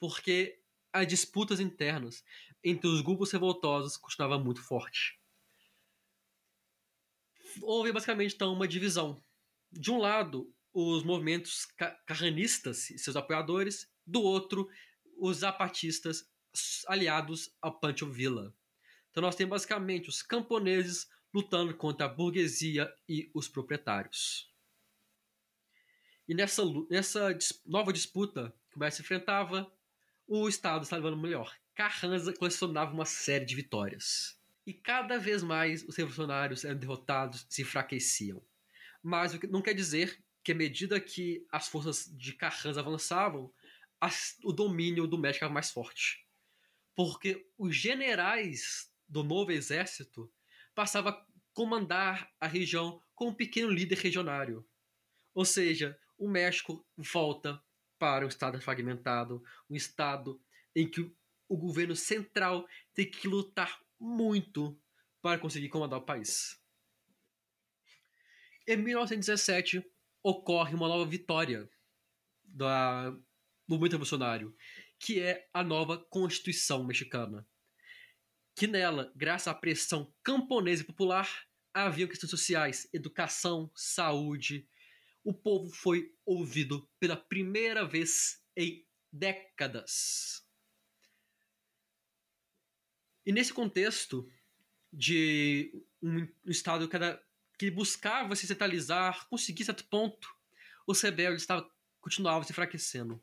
porque 0.00 0.60
as 0.92 1.06
disputas 1.06 1.60
internas 1.60 2.24
entre 2.64 2.88
os 2.88 3.00
grupos 3.00 3.30
revoltosos 3.30 3.96
continuava 3.96 4.36
muito 4.36 4.60
forte. 4.60 5.20
Houve 7.62 7.92
basicamente 7.92 8.34
então 8.34 8.52
uma 8.52 8.66
divisão. 8.66 9.22
De 9.70 9.92
um 9.92 9.98
lado, 9.98 10.52
os 10.72 11.04
movimentos 11.04 11.66
carranistas 12.04 12.90
e 12.90 12.98
seus 12.98 13.14
apoiadores, 13.14 13.88
do 14.04 14.20
outro, 14.20 14.68
os 15.16 15.38
zapatistas 15.38 16.28
aliados 16.88 17.54
ao 17.62 17.78
Pancho 17.78 18.10
Villa. 18.10 18.52
Então 19.10 19.20
nós 19.22 19.36
temos 19.36 19.50
basicamente 19.50 20.08
os 20.08 20.22
camponeses 20.22 21.08
lutando 21.32 21.72
contra 21.76 22.06
a 22.06 22.08
burguesia 22.08 22.92
e 23.08 23.30
os 23.32 23.46
proprietários. 23.48 24.50
E 26.30 26.34
nessa, 26.34 26.62
nessa 26.88 27.36
nova 27.66 27.92
disputa 27.92 28.54
que 28.70 28.78
o 28.78 28.90
se 28.92 29.02
enfrentava, 29.02 29.68
o 30.28 30.48
Estado 30.48 30.84
estava 30.84 31.02
levando 31.02 31.20
melhor. 31.20 31.52
Carranza 31.74 32.32
colecionava 32.32 32.94
uma 32.94 33.04
série 33.04 33.44
de 33.44 33.56
vitórias. 33.56 34.40
E 34.64 34.72
cada 34.72 35.18
vez 35.18 35.42
mais 35.42 35.82
os 35.82 35.96
revolucionários 35.96 36.64
eram 36.64 36.78
derrotados, 36.78 37.44
se 37.48 37.62
enfraqueciam. 37.62 38.40
Mas 39.02 39.36
não 39.50 39.60
quer 39.60 39.74
dizer 39.74 40.22
que, 40.44 40.52
à 40.52 40.54
medida 40.54 41.00
que 41.00 41.44
as 41.50 41.66
forças 41.66 42.08
de 42.16 42.32
Carranza 42.34 42.78
avançavam, 42.78 43.52
as, 44.00 44.38
o 44.44 44.52
domínio 44.52 45.08
do 45.08 45.18
México 45.18 45.44
era 45.44 45.52
mais 45.52 45.72
forte. 45.72 46.24
Porque 46.94 47.44
os 47.58 47.74
generais 47.74 48.88
do 49.08 49.24
novo 49.24 49.50
exército 49.50 50.32
passavam 50.76 51.10
a 51.10 51.26
comandar 51.52 52.30
a 52.38 52.46
região 52.46 53.02
como 53.16 53.32
um 53.32 53.34
pequeno 53.34 53.68
líder 53.68 53.98
regionário. 53.98 54.64
Ou 55.34 55.44
seja, 55.44 55.98
o 56.20 56.28
México 56.28 56.86
volta 56.96 57.60
para 57.98 58.26
um 58.26 58.28
estado 58.28 58.60
fragmentado, 58.60 59.42
um 59.68 59.74
estado 59.74 60.40
em 60.76 60.88
que 60.88 61.00
o 61.48 61.56
governo 61.56 61.96
central 61.96 62.68
tem 62.94 63.10
que 63.10 63.26
lutar 63.26 63.80
muito 63.98 64.78
para 65.22 65.40
conseguir 65.40 65.70
comandar 65.70 65.98
o 65.98 66.04
país. 66.04 66.60
Em 68.68 68.76
1917 68.76 69.82
ocorre 70.22 70.74
uma 70.74 70.88
nova 70.88 71.06
vitória 71.06 71.68
da, 72.44 73.10
do 73.10 73.24
movimento 73.66 73.92
revolucionário, 73.92 74.54
que 74.98 75.20
é 75.20 75.48
a 75.54 75.64
nova 75.64 75.96
Constituição 75.96 76.84
mexicana. 76.84 77.48
Que 78.54 78.66
nela, 78.66 79.10
graças 79.16 79.48
à 79.48 79.54
pressão 79.54 80.14
camponesa 80.22 80.82
e 80.82 80.86
popular, 80.86 81.46
havia 81.72 82.06
questões 82.06 82.30
sociais, 82.30 82.88
educação, 82.92 83.70
saúde, 83.74 84.68
o 85.24 85.34
povo 85.34 85.70
foi 85.70 86.14
ouvido 86.24 86.88
pela 86.98 87.16
primeira 87.16 87.84
vez 87.86 88.42
em 88.56 88.86
décadas. 89.12 90.44
E 93.24 93.32
nesse 93.32 93.52
contexto 93.52 94.28
de 94.92 95.72
um 96.02 96.26
Estado 96.46 96.88
que 97.58 97.70
buscava 97.70 98.34
se 98.34 98.46
centralizar, 98.46 99.28
conseguir 99.28 99.64
certo 99.64 99.84
ponto, 99.84 100.28
os 100.86 101.00
rebeldes 101.00 101.42
estavam, 101.42 101.70
continuavam 102.00 102.42
se 102.42 102.52
enfraquecendo. 102.52 103.20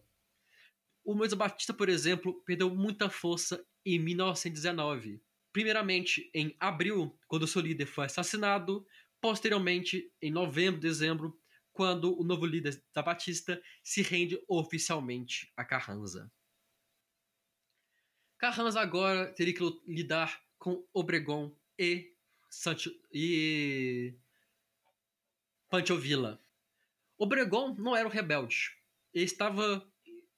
o 1.04 1.16
Moisés 1.16 1.38
Batista, 1.38 1.74
por 1.74 1.90
exemplo, 1.90 2.42
perdeu 2.46 2.74
muita 2.74 3.10
força 3.10 3.66
em 3.86 3.98
1919. 3.98 5.22
Primeiramente 5.52 6.30
em 6.34 6.56
abril, 6.60 7.18
quando 7.28 7.48
seu 7.48 7.62
líder 7.62 7.88
foi 7.88 8.06
assassinado, 8.06 8.86
posteriormente 9.20 10.12
em 10.22 10.30
novembro, 10.30 10.80
dezembro, 10.80 11.38
quando 11.78 12.20
o 12.20 12.24
novo 12.24 12.44
líder 12.44 12.82
da 12.92 13.04
Batista 13.04 13.62
se 13.84 14.02
rende 14.02 14.44
oficialmente 14.48 15.54
a 15.56 15.64
Carranza. 15.64 16.32
Carranza 18.36 18.82
agora 18.82 19.32
teria 19.32 19.54
que 19.54 19.82
lidar 19.86 20.44
com 20.58 20.84
Obregón 20.92 21.56
e, 21.78 22.16
Sancho, 22.50 22.92
e 23.14 24.16
Panchovilla. 25.70 26.42
Obregón 27.16 27.76
não 27.78 27.96
era 27.96 28.08
um 28.08 28.12
rebelde. 28.12 28.76
Ele 29.14 29.26
estava 29.26 29.88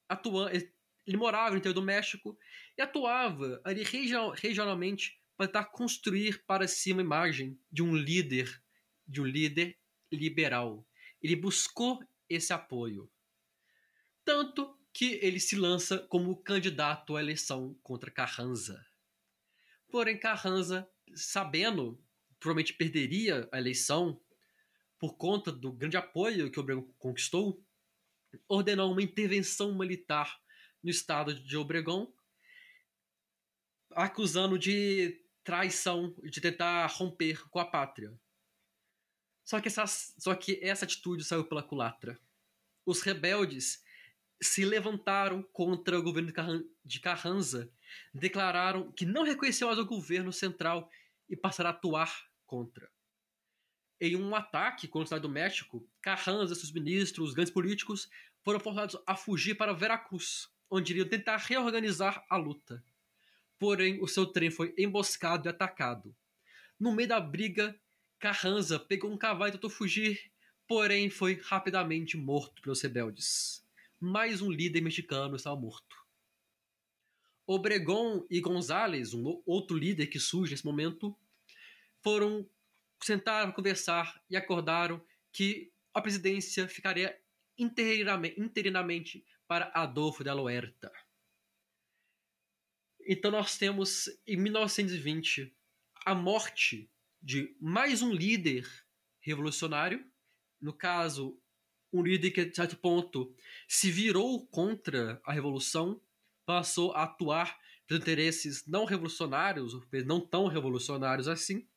atuando, 0.10 0.54
ele 1.08 1.17
morava 1.17 1.52
no 1.52 1.58
interior 1.58 1.73
do 1.73 1.82
México 1.82 2.38
e 2.78 2.82
atuava 2.82 3.62
ali 3.63 3.84
regionalmente 4.36 5.17
para 5.38 5.47
tentar 5.47 5.65
construir 5.71 6.43
para 6.45 6.67
si 6.67 6.91
uma 6.91 7.02
imagem 7.02 7.58
de 7.71 7.82
um 7.82 7.95
líder, 7.95 8.62
de 9.08 9.21
um 9.21 9.25
líder 9.25 9.80
liberal. 10.12 10.86
Ele 11.22 11.36
buscou 11.36 12.04
esse 12.30 12.54
apoio. 12.54 13.12
Tanto 14.24 14.78
que 14.94 15.20
ele 15.22 15.40
se 15.40 15.56
lança 15.56 16.00
como 16.08 16.36
candidato 16.44 17.16
à 17.16 17.22
eleição 17.22 17.78
contra 17.82 18.12
Carranza. 18.12 18.86
Porém, 19.90 20.20
Carranza, 20.20 20.90
sabendo, 21.16 22.02
provavelmente 22.40 22.74
perderia 22.74 23.48
a 23.52 23.58
eleição 23.58 24.22
por 25.00 25.16
conta 25.16 25.52
do 25.52 25.72
grande 25.72 25.98
apoio 25.98 26.52
que 26.52 26.60
Obregón 26.60 26.94
conquistou, 26.98 27.66
ordenou 28.48 28.92
uma 28.92 29.02
intervenção 29.02 29.76
militar 29.78 30.40
no 30.84 30.90
estado 30.90 31.34
de 31.34 31.58
Obregón, 31.58 32.14
acusando 33.92 34.60
de 34.60 35.24
traição, 35.44 36.16
de 36.24 36.40
tentar 36.40 36.86
romper 36.88 37.48
com 37.50 37.60
a 37.60 37.66
pátria. 37.66 38.14
Só 39.50 39.60
que 39.60 39.68
essa, 39.68 39.88
só 39.88 40.36
que 40.36 40.60
essa 40.62 40.86
atitude 40.86 41.24
saiu 41.24 41.44
pela 41.44 41.64
culatra. 41.64 42.20
Os 42.86 43.02
rebeldes 43.02 43.84
se 44.40 44.64
levantaram 44.64 45.42
contra 45.42 45.98
o 45.98 46.04
governo 46.04 46.32
de 46.86 47.00
Carranza, 47.00 47.68
declararam 48.14 48.92
que 48.92 49.08
não 49.08 49.24
reconheciam 49.24 49.66
mais 49.66 49.80
o 49.80 49.88
governo 49.88 50.32
central 50.32 50.88
e 51.28 51.36
passaram 51.36 51.72
a 51.72 51.74
atuar 51.74 52.30
contra. 52.46 52.92
Em 54.00 54.16
um 54.16 54.36
ataque 54.36 54.88
contra 54.88 55.00
o 55.00 55.04
Estado 55.06 55.24
do 55.24 55.30
México, 55.30 55.84
Carranza, 56.00 56.54
seus 56.54 56.72
ministros, 56.72 57.30
os 57.30 57.34
grandes 57.34 57.52
políticos 57.52 58.08
foram 58.44 58.60
forçados 58.60 59.02
a 59.08 59.16
fugir 59.16 59.56
para 59.56 59.74
Veracruz, 59.74 60.48
onde 60.70 60.94
iriam 60.94 61.10
tentar 61.10 61.38
reorganizar 61.38 62.24
a 62.30 62.38
luta. 62.38 62.84
Porém, 63.58 64.00
o 64.00 64.08
seu 64.08 64.28
trem 64.28 64.52
foi 64.52 64.76
emboscado 64.78 65.48
e 65.48 65.50
atacado. 65.50 66.16
No 66.80 66.94
meio 66.94 67.10
da 67.10 67.20
briga, 67.20 67.76
Carranza 68.20 68.80
pegou 68.80 69.12
um 69.12 69.18
cavalo 69.18 69.50
e 69.50 69.52
tentou 69.54 69.70
fugir, 69.70 70.32
porém 70.68 71.10
foi 71.10 71.40
rapidamente 71.42 72.18
morto 72.18 72.62
pelos 72.62 72.82
rebeldes 72.82 73.60
mais 74.00 74.42
um 74.42 74.50
líder 74.50 74.82
mexicano 74.82 75.36
estava 75.36 75.60
morto. 75.60 75.98
Obregón 77.46 78.26
e 78.30 78.40
González, 78.40 79.14
um 79.14 79.42
outro 79.46 79.76
líder 79.78 80.08
que 80.08 80.20
surge 80.20 80.54
nesse 80.54 80.66
momento, 80.66 81.18
foram 82.02 82.50
sentar, 83.04 83.52
conversar 83.54 84.24
e 84.30 84.38
acordaram 84.38 85.04
que 85.34 85.72
a 85.94 86.02
presidência 86.02 86.68
ficaria 86.68 87.20
interinamente 87.58 89.26
para 89.48 89.72
Adolfo 89.74 90.24
de 90.24 90.30
Aloerta. 90.30 90.92
Então 93.02 93.32
nós 93.32 93.58
temos 93.58 94.08
em 94.26 94.38
1920 94.38 95.54
a 96.06 96.16
morte 96.16 96.90
de 97.22 97.56
mais 97.60 98.02
um 98.02 98.14
líder 98.14 98.68
revolucionário, 99.20 100.06
no 100.62 100.74
caso 100.74 101.40
um 101.92 102.04
líder 102.04 102.32
que, 102.32 102.42
a 102.42 102.54
certo 102.54 102.78
ponto, 102.78 103.36
se 103.68 103.90
virou 103.90 104.46
contra 104.48 105.20
a 105.26 105.34
revolução, 105.34 106.02
passou 106.46 106.92
a 106.94 107.04
atuar 107.04 107.60
pelos 107.88 108.02
interesses 108.02 108.66
não 108.68 108.86
revolucionários, 108.86 109.74
não 110.06 110.22
tão 110.22 110.48
revolucionários 110.48 111.28
assim, 111.28 111.68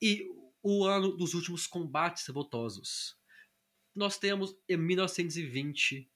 e 0.00 0.28
o 0.62 0.84
ano 0.84 1.16
dos 1.16 1.34
últimos 1.34 1.66
combates 1.66 2.26
revoltosos. 2.26 3.16
Nós 3.94 4.18
temos, 4.18 4.56
em 4.68 4.76
1920, 4.76 6.10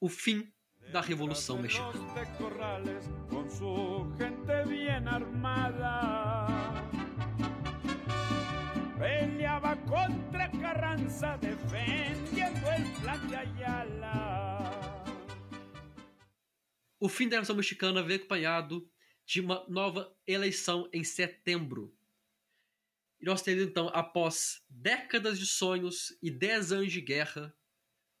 o 0.00 0.08
fim 0.08 0.52
da 0.92 1.00
Revolução 1.00 1.60
Mexicana. 1.60 1.92
El 11.22 11.56
plan 13.00 13.26
de 13.26 13.34
Ayala. 13.34 14.70
O 17.00 17.08
fim 17.08 17.26
da 17.26 17.36
Revolução 17.36 17.56
Mexicana 17.56 18.02
veio 18.02 18.18
acompanhado 18.18 18.86
de 19.24 19.40
uma 19.40 19.64
nova 19.66 20.14
eleição 20.26 20.86
em 20.92 21.02
setembro. 21.02 21.96
E 23.18 23.24
nós 23.24 23.40
temos 23.40 23.62
então, 23.62 23.88
após 23.94 24.62
décadas 24.68 25.38
de 25.38 25.46
sonhos 25.46 26.14
e 26.22 26.30
dez 26.30 26.70
anos 26.70 26.92
de 26.92 27.00
guerra, 27.00 27.56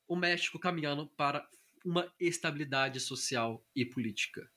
o 0.08 0.16
México 0.16 0.58
caminhando 0.58 1.06
para 1.06 1.46
uma 1.84 2.10
estabilidade 2.18 2.98
social 2.98 3.62
e 3.74 3.84
política. 3.84 4.50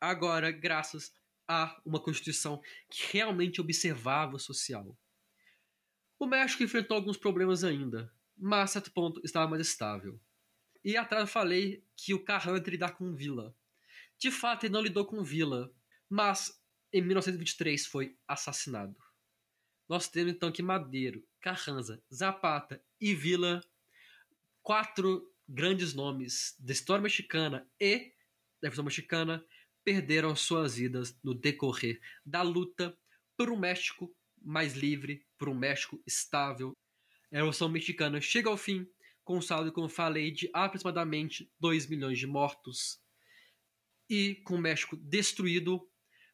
Agora, 0.00 0.52
graças 0.52 1.12
a 1.48 1.80
uma 1.84 1.98
Constituição 1.98 2.62
que 2.88 3.16
realmente 3.16 3.60
observava 3.60 4.36
o 4.36 4.38
social. 4.38 4.96
O 6.20 6.26
México 6.26 6.62
enfrentou 6.62 6.98
alguns 6.98 7.16
problemas 7.16 7.64
ainda, 7.64 8.12
mas 8.36 8.64
a 8.64 8.72
certo 8.74 8.92
ponto 8.92 9.22
estava 9.24 9.48
mais 9.48 9.66
estável. 9.66 10.20
E 10.84 10.94
atrás 10.94 11.22
eu 11.22 11.26
falei 11.26 11.82
que 11.96 12.12
o 12.12 12.22
Carranza 12.22 12.62
lidar 12.68 12.90
com 12.90 13.14
Vila. 13.14 13.56
De 14.18 14.30
fato, 14.30 14.64
ele 14.64 14.74
não 14.74 14.82
lidou 14.82 15.06
com 15.06 15.24
Vila, 15.24 15.74
mas 16.10 16.62
em 16.92 17.00
1923 17.00 17.86
foi 17.86 18.18
assassinado. 18.28 18.94
Nós 19.88 20.08
temos 20.08 20.34
então 20.34 20.52
que 20.52 20.62
Madeiro, 20.62 21.26
Carranza, 21.40 22.04
Zapata 22.12 22.84
e 23.00 23.14
Vila, 23.14 23.64
quatro 24.60 25.26
grandes 25.48 25.94
nomes 25.94 26.54
da 26.58 26.74
história 26.74 27.02
mexicana 27.02 27.66
e 27.80 28.12
da 28.60 28.68
Revolução 28.68 28.84
Mexicana, 28.84 29.42
perderam 29.82 30.36
suas 30.36 30.76
vidas 30.76 31.18
no 31.24 31.32
decorrer 31.32 31.98
da 32.26 32.42
luta 32.42 32.94
por 33.38 33.48
um 33.50 33.58
México 33.58 34.14
mais 34.36 34.74
livre, 34.74 35.26
por 35.40 35.48
um 35.48 35.54
México 35.54 36.00
estável. 36.06 36.76
A 37.32 37.36
Revolução 37.36 37.70
Mexicana 37.70 38.20
chega 38.20 38.50
ao 38.50 38.58
fim, 38.58 38.86
com 39.24 39.38
um 39.38 39.42
saldo, 39.42 39.72
como 39.72 39.88
falei, 39.88 40.30
de 40.30 40.50
aproximadamente 40.52 41.50
2 41.58 41.86
milhões 41.86 42.18
de 42.18 42.26
mortos, 42.26 43.00
e 44.08 44.34
com 44.44 44.56
o 44.56 44.60
México 44.60 44.96
destruído, 44.96 45.80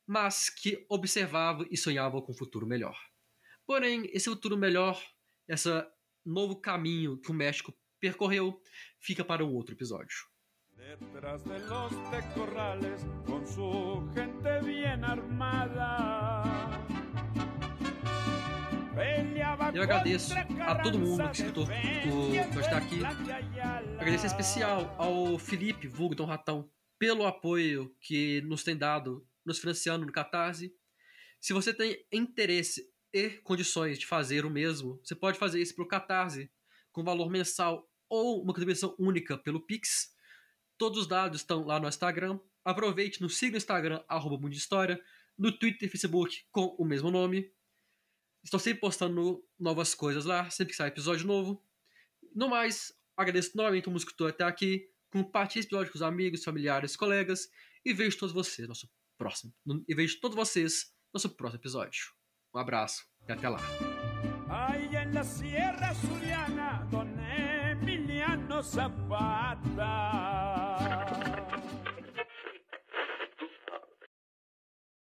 mas 0.04 0.50
que 0.50 0.84
observava 0.88 1.64
e 1.70 1.76
sonhava 1.76 2.20
com 2.20 2.32
um 2.32 2.36
futuro 2.36 2.66
melhor. 2.66 2.98
Porém, 3.64 4.10
esse 4.12 4.28
futuro 4.28 4.56
melhor, 4.56 5.00
esse 5.46 5.68
novo 6.24 6.56
caminho 6.60 7.18
que 7.18 7.30
o 7.30 7.34
México 7.34 7.72
percorreu, 8.00 8.60
fica 8.98 9.24
para 9.24 9.44
um 9.44 9.54
outro 9.54 9.74
episódio. 9.74 10.16
Detrás 10.76 11.44
de 11.44 11.58
los 11.60 11.92
tecorrales, 12.10 13.06
con 13.24 13.46
su 13.46 14.08
gente 14.14 14.60
bien 14.62 15.04
armada. 15.04 16.55
Eu 19.74 19.82
agradeço 19.82 20.34
a 20.34 20.74
todo 20.76 20.98
mundo 20.98 21.28
que 21.30 21.42
escutou 21.42 21.66
por 21.66 22.60
estar 22.60 22.78
aqui. 22.78 23.00
Agradeço 23.98 24.24
em 24.24 24.28
especial 24.28 24.94
ao 24.98 25.38
Felipe, 25.38 25.86
vulgo 25.86 26.14
Dom 26.14 26.24
Ratão, 26.24 26.70
pelo 26.98 27.26
apoio 27.26 27.94
que 28.00 28.40
nos 28.42 28.62
tem 28.62 28.76
dado, 28.76 29.26
nos 29.44 29.58
financiando 29.58 30.06
no 30.06 30.12
Catarse. 30.12 30.72
Se 31.40 31.52
você 31.52 31.72
tem 31.72 32.04
interesse 32.12 32.88
e 33.12 33.30
condições 33.42 33.98
de 33.98 34.06
fazer 34.06 34.44
o 34.44 34.50
mesmo, 34.50 35.00
você 35.02 35.14
pode 35.14 35.38
fazer 35.38 35.60
isso 35.60 35.74
pelo 35.74 35.88
Catarse, 35.88 36.50
com 36.92 37.04
valor 37.04 37.30
mensal 37.30 37.88
ou 38.08 38.42
uma 38.42 38.52
contribuição 38.52 38.94
única 38.98 39.36
pelo 39.36 39.60
Pix. 39.60 40.14
Todos 40.78 41.00
os 41.00 41.06
dados 41.06 41.40
estão 41.40 41.64
lá 41.64 41.78
no 41.78 41.88
Instagram. 41.88 42.38
Aproveite, 42.64 43.20
nos 43.20 43.36
siga 43.36 43.52
no 43.52 43.58
Instagram, 43.58 44.02
arroba 44.08 44.48
História, 44.50 45.00
no 45.38 45.52
Twitter 45.52 45.88
e 45.88 45.90
Facebook 45.90 46.44
com 46.50 46.74
o 46.78 46.84
mesmo 46.84 47.10
nome. 47.10 47.50
Estou 48.46 48.60
sempre 48.60 48.78
postando 48.78 49.44
novas 49.58 49.92
coisas 49.92 50.24
lá, 50.24 50.48
sempre 50.50 50.70
que 50.70 50.76
sai 50.76 50.86
episódio 50.86 51.26
novo. 51.26 51.60
No 52.32 52.48
mais, 52.48 52.92
agradeço 53.16 53.56
novamente 53.56 53.88
o 53.88 53.90
músico 53.90 54.14
que 54.16 54.24
até 54.24 54.44
aqui. 54.44 54.88
Compartilhe 55.10 55.58
esse 55.58 55.66
episódio 55.66 55.90
com 55.90 55.98
os 55.98 56.02
amigos, 56.02 56.44
familiares, 56.44 56.94
colegas. 56.94 57.48
E 57.84 57.92
vejo 57.92 58.16
todos 58.16 58.32
vocês 58.32 58.60
no 58.60 58.68
nosso 58.68 58.88
próximo. 59.18 59.52
E 59.88 59.94
vejo 59.96 60.20
todos 60.20 60.36
vocês 60.36 60.92
no 61.12 61.18
nosso 61.18 61.30
próximo 61.30 61.60
episódio. 61.60 62.12
Um 62.54 62.60
abraço 62.60 63.04
e 63.28 63.32
até 63.32 63.48
lá. 63.48 63.58
Emiliano 67.72 68.62
Zapata. 68.62 70.65